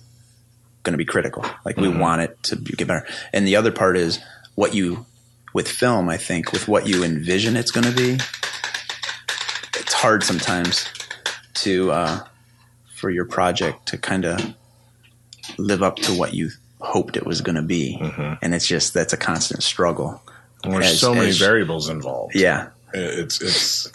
going 0.83 0.93
to 0.93 0.99
be 0.99 1.05
critical. 1.05 1.45
Like 1.65 1.77
we 1.77 1.89
want 1.89 2.23
it 2.23 2.43
to 2.45 2.57
be, 2.57 2.73
get 2.73 2.89
better. 2.89 3.07
And 3.33 3.47
the 3.47 3.57
other 3.57 3.71
part 3.71 3.97
is 3.97 4.19
what 4.55 4.75
you 4.75 5.07
with 5.53 5.69
film. 5.69 6.09
I 6.09 6.17
think 6.17 6.53
with 6.53 6.67
what 6.67 6.87
you 6.87 7.05
envision 7.05 7.57
it's 7.57 7.71
going 7.71 7.87
to 7.87 7.95
be. 7.95 8.15
It's 9.79 9.93
hard 9.93 10.23
sometimes 10.23 10.89
to 11.55 11.91
uh, 11.91 12.25
for 12.95 13.11
your 13.11 13.27
project 13.27 13.87
to 13.89 13.99
kind 13.99 14.25
of 14.25 14.55
live 15.57 15.83
up 15.83 15.97
to 15.97 16.13
what 16.13 16.35
you 16.35 16.51
hoped 16.81 17.17
it 17.17 17.27
was 17.27 17.41
going 17.41 17.57
to 17.57 17.63
be, 17.63 17.99
and 18.43 18.55
it's 18.55 18.67
just 18.67 18.95
that's 18.95 19.13
a 19.13 19.17
constant 19.17 19.63
struggle. 19.63 20.23
And 20.65 20.73
there's 20.75 20.87
As- 20.87 21.01
so 21.01 21.15
many 21.15 21.29
as- 21.29 21.39
variables 21.39 21.89
involved. 21.89 22.35
Yeah, 22.35 22.69
It's 22.95 23.41
it's 23.41 23.93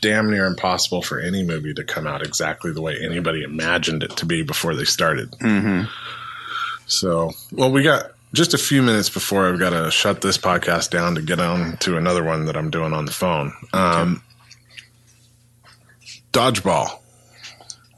damn 0.00 0.30
near 0.30 0.44
impossible 0.46 1.02
for 1.02 1.18
any 1.20 1.42
movie 1.42 1.72
to 1.74 1.82
come 1.84 2.06
out 2.06 2.24
exactly 2.24 2.72
the 2.72 2.82
way 2.82 2.98
anybody 3.02 3.42
imagined 3.42 4.02
it 4.02 4.16
to 4.18 4.26
be 4.26 4.42
before 4.42 4.74
they 4.74 4.84
started. 4.84 5.30
Mm-hmm. 5.32 5.84
So, 6.86 7.32
well, 7.52 7.72
we 7.72 7.82
got 7.82 8.12
just 8.34 8.52
a 8.54 8.58
few 8.58 8.82
minutes 8.82 9.08
before 9.08 9.46
I've 9.48 9.58
got 9.58 9.70
to 9.70 9.90
shut 9.90 10.20
this 10.20 10.36
podcast 10.38 10.90
down 10.90 11.14
to 11.14 11.22
get 11.22 11.40
on 11.40 11.76
to 11.78 11.96
another 11.96 12.22
one 12.22 12.44
that 12.46 12.56
I'm 12.56 12.70
doing 12.70 12.92
on 12.92 13.06
the 13.06 13.12
phone. 13.12 13.52
Um, 13.72 14.22
Dodgeball. 16.32 16.98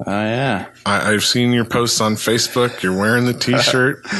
Oh 0.00 0.10
yeah. 0.10 0.66
I, 0.84 1.12
I've 1.12 1.24
seen 1.24 1.52
your 1.52 1.64
posts 1.64 2.00
on 2.00 2.14
Facebook. 2.14 2.82
You're 2.82 2.96
wearing 2.96 3.26
the 3.26 3.34
T-shirt. 3.34 4.04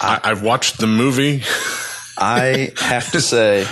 I, 0.00 0.20
I've 0.22 0.42
watched 0.42 0.78
the 0.78 0.86
movie. 0.86 1.42
I 2.18 2.72
have 2.78 3.10
to 3.12 3.20
say, 3.20 3.66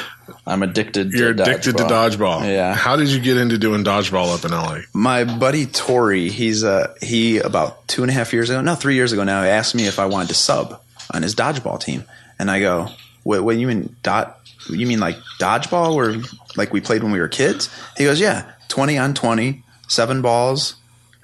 I'm 0.46 0.62
addicted. 0.62 1.12
You're 1.12 1.35
to 1.35 1.42
addicted 1.42 1.76
to 1.78 1.85
dodgeball. 1.85 2.40
dodgeball. 2.40 2.46
Yeah. 2.46 2.74
How 2.74 2.96
did 2.96 3.09
you 3.09 3.20
get 3.20 3.37
into 3.37 3.59
doing 3.59 3.85
dodgeball 3.85 4.35
up 4.37 4.44
in 4.44 4.50
LA? 4.50 4.81
My 4.92 5.24
buddy 5.24 5.66
Tori, 5.66 6.28
he's 6.28 6.64
uh 6.64 6.94
he 7.00 7.38
about 7.38 7.87
two 7.88 8.02
and 8.02 8.11
a 8.11 8.14
half 8.14 8.33
years 8.33 8.50
ago, 8.50 8.61
no, 8.61 8.74
three 8.74 8.94
years 8.94 9.12
ago 9.12 9.24
now, 9.24 9.42
asked 9.42 9.74
me 9.74 9.87
if 9.87 9.98
I 9.98 10.07
wanted 10.07 10.28
to 10.28 10.35
sub 10.35 10.81
on 11.12 11.22
his 11.22 11.35
dodgeball 11.35 11.81
team, 11.81 12.05
and 12.38 12.50
I 12.50 12.61
go, 12.61 12.88
"What? 13.22 13.44
What 13.44 13.57
you 13.57 13.66
mean 13.66 13.94
dot? 14.02 14.40
You 14.68 14.87
mean 14.87 15.00
like 15.00 15.16
dodgeball, 15.38 15.94
where 15.94 16.16
like 16.57 16.72
we 16.72 16.81
played 16.81 17.02
when 17.02 17.12
we 17.12 17.20
were 17.20 17.28
kids?" 17.28 17.68
He 17.96 18.05
goes, 18.05 18.18
"Yeah, 18.18 18.50
twenty 18.68 18.96
on 18.98 19.14
twenty, 19.14 19.62
seven 19.92 20.22
balls, 20.22 20.76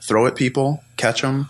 throw 0.02 0.26
at 0.26 0.36
people, 0.36 0.82
catch 0.96 1.22
them." 1.22 1.48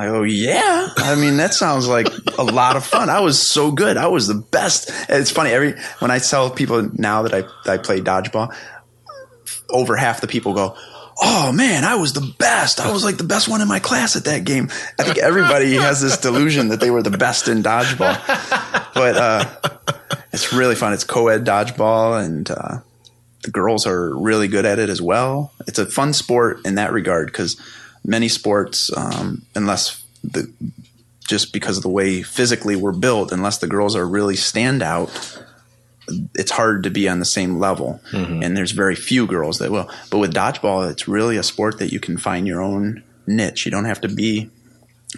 I 0.00 0.06
go, 0.06 0.22
yeah. 0.22 0.88
I 0.96 1.14
mean, 1.14 1.36
that 1.36 1.52
sounds 1.52 1.86
like 1.86 2.06
a 2.38 2.42
lot 2.42 2.76
of 2.76 2.86
fun. 2.86 3.10
I 3.10 3.20
was 3.20 3.38
so 3.38 3.70
good. 3.70 3.98
I 3.98 4.06
was 4.06 4.26
the 4.26 4.34
best. 4.34 4.90
It's 5.10 5.30
funny 5.30 5.50
every 5.50 5.74
when 5.98 6.10
I 6.10 6.18
tell 6.20 6.48
people 6.48 6.88
now 6.94 7.22
that 7.22 7.34
I 7.34 7.70
I 7.70 7.76
play 7.76 8.00
dodgeball, 8.00 8.54
over 9.68 9.96
half 9.96 10.22
the 10.22 10.26
people 10.26 10.54
go, 10.54 10.74
"Oh 11.20 11.52
man, 11.52 11.84
I 11.84 11.96
was 11.96 12.14
the 12.14 12.34
best. 12.38 12.80
I 12.80 12.90
was 12.90 13.04
like 13.04 13.18
the 13.18 13.24
best 13.24 13.46
one 13.46 13.60
in 13.60 13.68
my 13.68 13.78
class 13.78 14.16
at 14.16 14.24
that 14.24 14.44
game." 14.44 14.70
I 14.98 15.02
think 15.02 15.18
everybody 15.18 15.74
has 15.74 16.00
this 16.00 16.16
delusion 16.16 16.68
that 16.68 16.80
they 16.80 16.90
were 16.90 17.02
the 17.02 17.10
best 17.10 17.48
in 17.48 17.62
dodgeball, 17.62 18.16
but 18.94 19.16
uh, 19.16 19.44
it's 20.32 20.54
really 20.54 20.76
fun. 20.76 20.94
It's 20.94 21.04
co-ed 21.04 21.44
dodgeball, 21.44 22.24
and 22.24 22.50
uh, 22.50 22.78
the 23.42 23.50
girls 23.50 23.86
are 23.86 24.14
really 24.16 24.48
good 24.48 24.66
at 24.66 24.78
it 24.78 24.88
as 24.88 25.00
well. 25.00 25.52
It's 25.66 25.78
a 25.78 25.86
fun 25.86 26.12
sport 26.12 26.60
in 26.64 26.74
that 26.76 26.92
regard 26.92 27.26
because 27.26 27.56
many 28.04 28.28
sports, 28.28 28.90
um, 28.96 29.42
unless 29.54 30.02
the 30.22 30.50
just 31.26 31.52
because 31.52 31.76
of 31.76 31.82
the 31.84 31.88
way 31.88 32.22
physically 32.22 32.74
we're 32.76 32.90
built, 32.92 33.30
unless 33.32 33.58
the 33.58 33.68
girls 33.68 33.94
are 33.94 34.06
really 34.06 34.34
standout, 34.34 35.10
it's 36.34 36.50
hard 36.50 36.82
to 36.82 36.90
be 36.90 37.08
on 37.08 37.20
the 37.20 37.24
same 37.24 37.58
level. 37.60 38.00
And 38.12 38.56
there's 38.56 38.72
very 38.72 38.96
few 38.96 39.26
girls 39.28 39.58
that 39.60 39.70
will. 39.70 39.88
But 40.10 40.18
with 40.18 40.34
dodgeball, 40.34 40.90
it's 40.90 41.06
really 41.06 41.36
a 41.36 41.44
sport 41.44 41.78
that 41.78 41.92
you 41.92 42.00
can 42.00 42.18
find 42.18 42.48
your 42.48 42.60
own 42.60 43.04
niche. 43.28 43.64
You 43.64 43.70
don't 43.70 43.84
have 43.84 44.00
to 44.00 44.08
be 44.08 44.50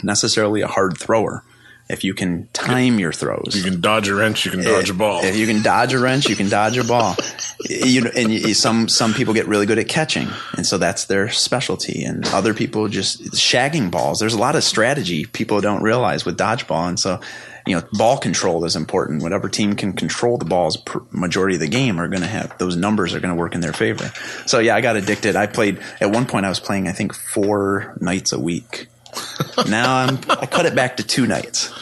necessarily 0.03 0.61
a 0.61 0.67
hard 0.69 0.99
thrower. 0.99 1.45
If 1.89 2.05
you 2.05 2.15
can 2.15 2.49
time 2.53 2.99
your 2.99 3.13
throws, 3.13 3.55
You 3.57 3.63
can 3.63 3.81
dodge 3.81 4.09
a 4.09 4.15
wrench. 4.15 4.45
You 4.45 4.51
can 4.51 4.63
dodge 4.63 4.89
a 4.91 4.95
ball. 4.95 5.25
if 5.25 5.37
you 5.37 5.47
can 5.47 5.63
dodge 5.63 5.93
a 5.93 5.99
wrench, 5.99 6.29
you 6.29 6.37
can 6.37 6.49
dodge 6.49 6.79
a 6.79 6.85
ball. 6.85 7.17
You, 7.69 8.03
know, 8.03 8.11
and 8.17 8.57
some 8.57 8.89
some 8.89 9.15
people 9.15 9.35
get 9.35 9.47
really 9.47 9.67
good 9.67 9.79
at 9.79 9.89
catching, 9.89 10.29
and 10.57 10.67
so 10.67 10.79
that's 10.79 11.05
their 11.05 11.29
specialty. 11.31 12.05
And 12.05 12.27
other 12.29 12.55
people 12.55 12.89
just 12.89 13.23
shagging 13.33 13.91
balls. 13.91 14.19
There's 14.21 14.35
a 14.35 14.39
lot 14.39 14.57
of 14.57 14.65
strategy 14.65 15.27
people 15.27 15.61
don't 15.61 15.83
realize 15.83 16.25
with 16.25 16.37
dodgeball, 16.37 16.89
and 16.89 16.99
so 16.99 17.21
you 17.67 17.77
know 17.77 17.83
ball 17.93 18.19
control 18.19 18.65
is 18.65 18.75
important. 18.75 19.23
Whatever 19.23 19.49
team 19.49 19.75
can 19.75 19.93
control 19.93 20.39
the 20.39 20.45
balls, 20.45 20.77
majority 21.11 21.55
of 21.55 21.61
the 21.61 21.69
game 21.69 22.01
are 22.01 22.09
going 22.09 22.23
to 22.23 22.29
have 22.29 22.57
those 22.59 22.77
numbers 22.77 23.15
are 23.15 23.21
going 23.21 23.35
to 23.35 23.39
work 23.39 23.55
in 23.55 23.61
their 23.61 23.73
favor. 23.73 24.13
So 24.47 24.59
yeah, 24.59 24.75
I 24.75 24.81
got 24.81 24.97
addicted. 24.97 25.37
I 25.37 25.47
played 25.47 25.81
at 26.01 26.11
one 26.11 26.27
point. 26.27 26.47
I 26.47 26.49
was 26.49 26.61
playing 26.61 26.89
I 26.89 26.93
think 26.93 27.15
four 27.15 27.97
nights 28.01 28.33
a 28.33 28.41
week. 28.41 28.89
now 29.69 29.97
I'm 29.97 30.19
I 30.31 30.47
cut 30.47 30.67
it 30.67 30.75
back 30.75 30.97
to 30.97 31.03
two 31.03 31.27
nights. 31.27 31.73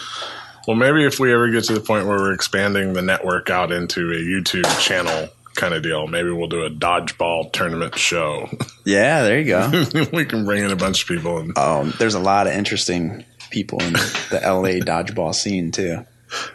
Well, 0.66 0.76
maybe 0.76 1.04
if 1.04 1.18
we 1.18 1.32
ever 1.32 1.48
get 1.50 1.64
to 1.64 1.72
the 1.72 1.80
point 1.80 2.06
where 2.06 2.18
we're 2.18 2.34
expanding 2.34 2.92
the 2.92 3.02
network 3.02 3.50
out 3.50 3.72
into 3.72 4.10
a 4.10 4.16
YouTube 4.16 4.68
channel 4.80 5.30
kind 5.54 5.74
of 5.74 5.82
deal, 5.82 6.06
maybe 6.06 6.30
we'll 6.30 6.48
do 6.48 6.64
a 6.64 6.70
dodgeball 6.70 7.52
tournament 7.52 7.96
show. 7.98 8.48
Yeah, 8.82 9.22
there 9.22 9.38
you 9.38 9.44
go. 9.44 9.84
we 10.12 10.24
can 10.24 10.46
bring 10.46 10.64
in 10.64 10.72
a 10.72 10.76
bunch 10.76 11.02
of 11.02 11.08
people 11.08 11.38
and 11.38 11.56
um, 11.56 11.92
there's 11.98 12.14
a 12.14 12.18
lot 12.18 12.46
of 12.46 12.54
interesting 12.54 13.24
people 13.50 13.80
in 13.82 13.92
the 13.92 14.40
LA 14.42 14.82
dodgeball 14.82 15.34
scene 15.34 15.70
too. 15.70 16.04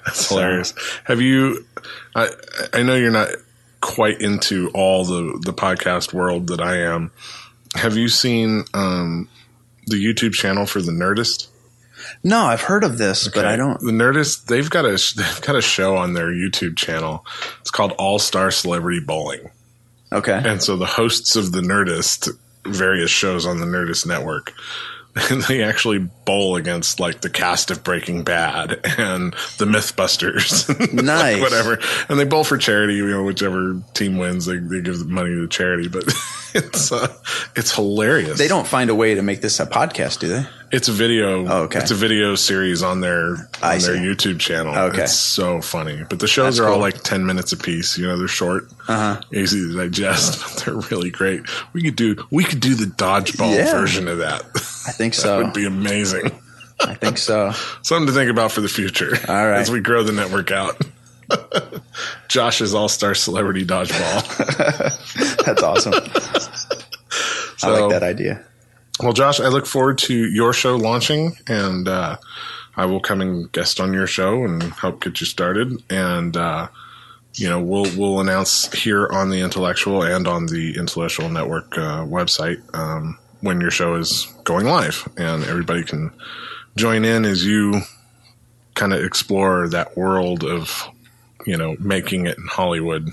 That's 0.05 0.27
hilarious. 0.27 0.73
Have 1.05 1.21
you? 1.21 1.65
I 2.15 2.29
I 2.73 2.81
know 2.81 2.95
you're 2.95 3.11
not 3.11 3.29
quite 3.79 4.21
into 4.21 4.69
all 4.73 5.05
the 5.05 5.39
the 5.45 5.53
podcast 5.53 6.13
world 6.13 6.47
that 6.47 6.59
I 6.59 6.77
am. 6.77 7.11
Have 7.75 7.95
you 7.95 8.09
seen 8.09 8.63
um, 8.73 9.29
the 9.85 10.03
YouTube 10.03 10.33
channel 10.33 10.65
for 10.65 10.81
the 10.81 10.91
Nerdist? 10.91 11.47
No, 12.23 12.45
I've 12.45 12.61
heard 12.61 12.83
of 12.83 12.97
this, 12.97 13.27
but 13.27 13.45
I 13.45 13.55
don't. 13.55 13.79
The 13.79 13.91
Nerdist 13.91 14.45
they've 14.45 14.69
got 14.69 14.85
a 14.85 14.91
they've 15.15 15.41
got 15.41 15.55
a 15.55 15.61
show 15.61 15.95
on 15.97 16.13
their 16.13 16.27
YouTube 16.27 16.75
channel. 16.77 17.25
It's 17.61 17.71
called 17.71 17.93
All 17.97 18.19
Star 18.19 18.51
Celebrity 18.51 18.99
Bowling, 18.99 19.49
Okay, 20.11 20.41
and 20.43 20.61
so 20.61 20.75
the 20.77 20.85
hosts 20.85 21.35
of 21.35 21.51
the 21.51 21.61
Nerdist 21.61 22.29
various 22.65 23.11
shows 23.11 23.45
on 23.45 23.59
the 23.59 23.65
Nerdist 23.65 24.05
network. 24.05 24.53
And 25.29 25.43
they 25.43 25.63
actually 25.63 25.99
bowl 25.99 26.57
against 26.57 26.99
like 26.99 27.21
the 27.21 27.29
cast 27.29 27.71
of 27.71 27.85
Breaking 27.85 28.25
Bad 28.25 28.81
and 28.97 29.31
the 29.59 29.63
Mythbusters, 29.63 30.67
Nice. 30.93 31.39
whatever. 31.39 31.79
And 32.09 32.19
they 32.19 32.25
bowl 32.25 32.43
for 32.43 32.57
charity. 32.57 32.95
You 32.95 33.07
know, 33.07 33.23
whichever 33.23 33.81
team 33.93 34.17
wins, 34.17 34.45
they, 34.45 34.57
they 34.57 34.81
give 34.81 34.99
the 34.99 35.05
money 35.05 35.29
to 35.29 35.47
charity. 35.47 35.87
But 35.87 36.03
it's 36.55 36.91
uh, 36.91 37.13
it's 37.55 37.73
hilarious. 37.75 38.37
they 38.37 38.47
don't 38.47 38.65
find 38.67 38.89
a 38.89 38.95
way 38.95 39.15
to 39.15 39.21
make 39.21 39.41
this 39.41 39.59
a 39.59 39.65
podcast, 39.65 40.19
do 40.19 40.27
they? 40.29 40.45
It's 40.71 40.87
a 40.87 40.91
video. 40.91 41.47
Oh, 41.47 41.61
okay. 41.63 41.79
It's 41.79 41.91
a 41.91 41.95
video 41.95 42.35
series 42.35 42.81
on 42.83 42.99
their 43.01 43.31
on 43.35 43.47
I 43.61 43.77
their 43.77 43.95
see. 43.97 43.99
YouTube 43.99 44.39
channel. 44.39 44.75
Okay. 44.75 45.03
It's 45.03 45.13
so 45.13 45.61
funny. 45.61 46.03
But 46.09 46.19
the 46.19 46.27
shows 46.27 46.57
That's 46.57 46.67
are 46.67 46.71
all 46.73 46.79
like 46.79 47.03
ten 47.03 47.25
minutes 47.25 47.51
a 47.53 47.57
piece. 47.57 47.97
You 47.97 48.07
know, 48.07 48.17
they're 48.17 48.27
short, 48.27 48.65
Uh-huh. 48.87 49.21
easy 49.33 49.59
to 49.61 49.75
digest, 49.77 50.41
but 50.55 50.63
they're 50.65 50.75
really 50.91 51.11
great. 51.11 51.41
We 51.73 51.81
could 51.83 51.95
do 51.95 52.15
we 52.31 52.43
could 52.43 52.59
do 52.59 52.73
the 52.75 52.85
dodgeball 52.85 53.55
Yeah. 53.55 53.71
version 53.71 54.07
of 54.07 54.17
that. 54.19 54.41
I 54.87 54.91
think 54.91 55.13
that 55.15 55.21
so. 55.21 55.43
would 55.43 55.53
be 55.53 55.65
amazing. 55.65 56.31
I 56.79 56.93
think 56.95 57.17
so. 57.17 57.51
Something 57.83 58.07
to 58.07 58.13
think 58.13 58.29
about 58.29 58.51
for 58.51 58.59
the 58.61 58.67
future. 58.67 59.13
All 59.29 59.47
right. 59.47 59.59
As 59.59 59.71
we 59.71 59.79
grow 59.79 60.03
the 60.03 60.11
network 60.11 60.51
out. 60.51 60.81
Josh's 62.27 62.73
All 62.73 62.89
Star 62.89 63.15
Celebrity 63.15 63.65
Dodgeball. 63.65 64.23
That's 65.45 65.63
awesome. 65.63 65.93
I 67.63 67.79
like 67.79 67.91
that 67.91 68.03
idea. 68.03 68.43
Well, 69.01 69.13
Josh, 69.13 69.39
I 69.39 69.47
look 69.47 69.65
forward 69.65 69.97
to 69.99 70.13
your 70.13 70.53
show 70.53 70.75
launching, 70.75 71.35
and 71.47 71.87
uh, 71.87 72.17
I 72.77 72.85
will 72.85 72.99
come 72.99 73.21
and 73.21 73.51
guest 73.51 73.79
on 73.79 73.93
your 73.93 74.07
show 74.07 74.43
and 74.43 74.63
help 74.63 75.01
get 75.01 75.19
you 75.19 75.25
started. 75.25 75.83
And 75.89 76.37
uh, 76.37 76.67
you 77.33 77.49
know, 77.49 77.61
we'll 77.61 77.87
we'll 77.97 78.19
announce 78.19 78.71
here 78.71 79.07
on 79.11 79.29
the 79.29 79.41
Intellexual 79.41 80.15
and 80.15 80.27
on 80.27 80.45
the 80.45 80.75
Intellexual 80.75 81.31
Network 81.31 81.77
uh, 81.77 82.05
website 82.05 82.61
um, 82.73 83.17
when 83.41 83.59
your 83.59 83.71
show 83.71 83.95
is 83.95 84.25
going 84.43 84.65
live, 84.65 85.07
and 85.17 85.43
everybody 85.43 85.83
can 85.83 86.11
join 86.77 87.03
in 87.05 87.25
as 87.25 87.45
you 87.45 87.81
kind 88.75 88.93
of 88.93 89.03
explore 89.03 89.67
that 89.69 89.97
world 89.97 90.43
of 90.43 90.89
you 91.45 91.57
know 91.57 91.75
making 91.79 92.27
it 92.27 92.37
in 92.37 92.45
Hollywood 92.47 93.09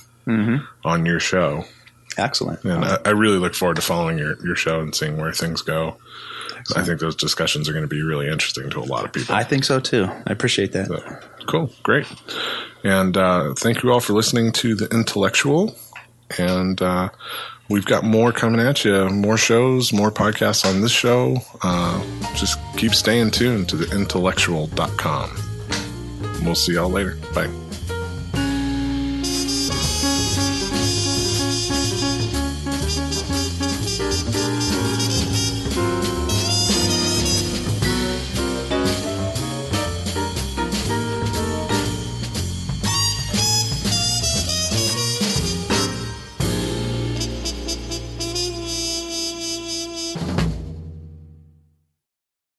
on 0.85 1.07
your 1.07 1.21
show. 1.21 1.65
Excellent. 2.17 2.63
And 2.65 2.85
I, 2.85 2.99
I 3.07 3.11
really 3.11 3.39
look 3.39 3.55
forward 3.55 3.77
to 3.77 3.83
following 3.83 4.19
your, 4.19 4.37
your 4.45 4.57
show 4.57 4.81
and 4.81 4.95
seeing 4.95 5.17
where 5.17 5.33
things 5.33 5.63
go. 5.63 5.97
I 6.77 6.85
think 6.85 7.01
those 7.01 7.17
discussions 7.17 7.69
are 7.69 7.73
going 7.73 7.85
to 7.85 7.89
be 7.89 8.03
really 8.03 8.29
interesting 8.29 8.71
to 8.71 8.79
a 8.79 8.85
lot 8.85 9.05
of 9.05 9.13
people. 9.13 9.35
I 9.35 9.43
think 9.43 9.65
so 9.65 9.81
too. 9.81 10.05
I 10.05 10.33
appreciate 10.33 10.73
that. 10.73 10.87
So, 10.87 11.19
cool, 11.47 11.71
great. 11.83 12.07
And 12.85 13.17
uh, 13.17 13.55
thank 13.55 13.83
you 13.83 13.91
all 13.91 14.01
for 14.01 14.13
listening 14.13 14.53
to 14.53 14.75
The 14.75 14.87
Intellexual. 14.89 15.77
And 16.39 16.81
uh, 16.81 17.09
we've 17.69 17.85
got 17.85 18.05
more 18.05 18.33
coming 18.33 18.61
at 18.61 18.85
you, 18.85 19.09
more 19.09 19.37
shows, 19.37 19.93
more 19.93 20.13
podcasts 20.13 20.65
on 20.65 20.83
this 20.83 20.93
show. 20.93 21.39
Uh, 21.63 22.01
just 22.35 22.59
keep 22.77 22.95
staying 22.95 23.33
tuned 23.33 23.69
to 23.71 23.77
theintellexual.com. 23.77 26.45
We'll 26.45 26.55
see 26.55 26.75
y'all 26.75 26.91
later. 26.91 27.17
Bye. 27.35 27.62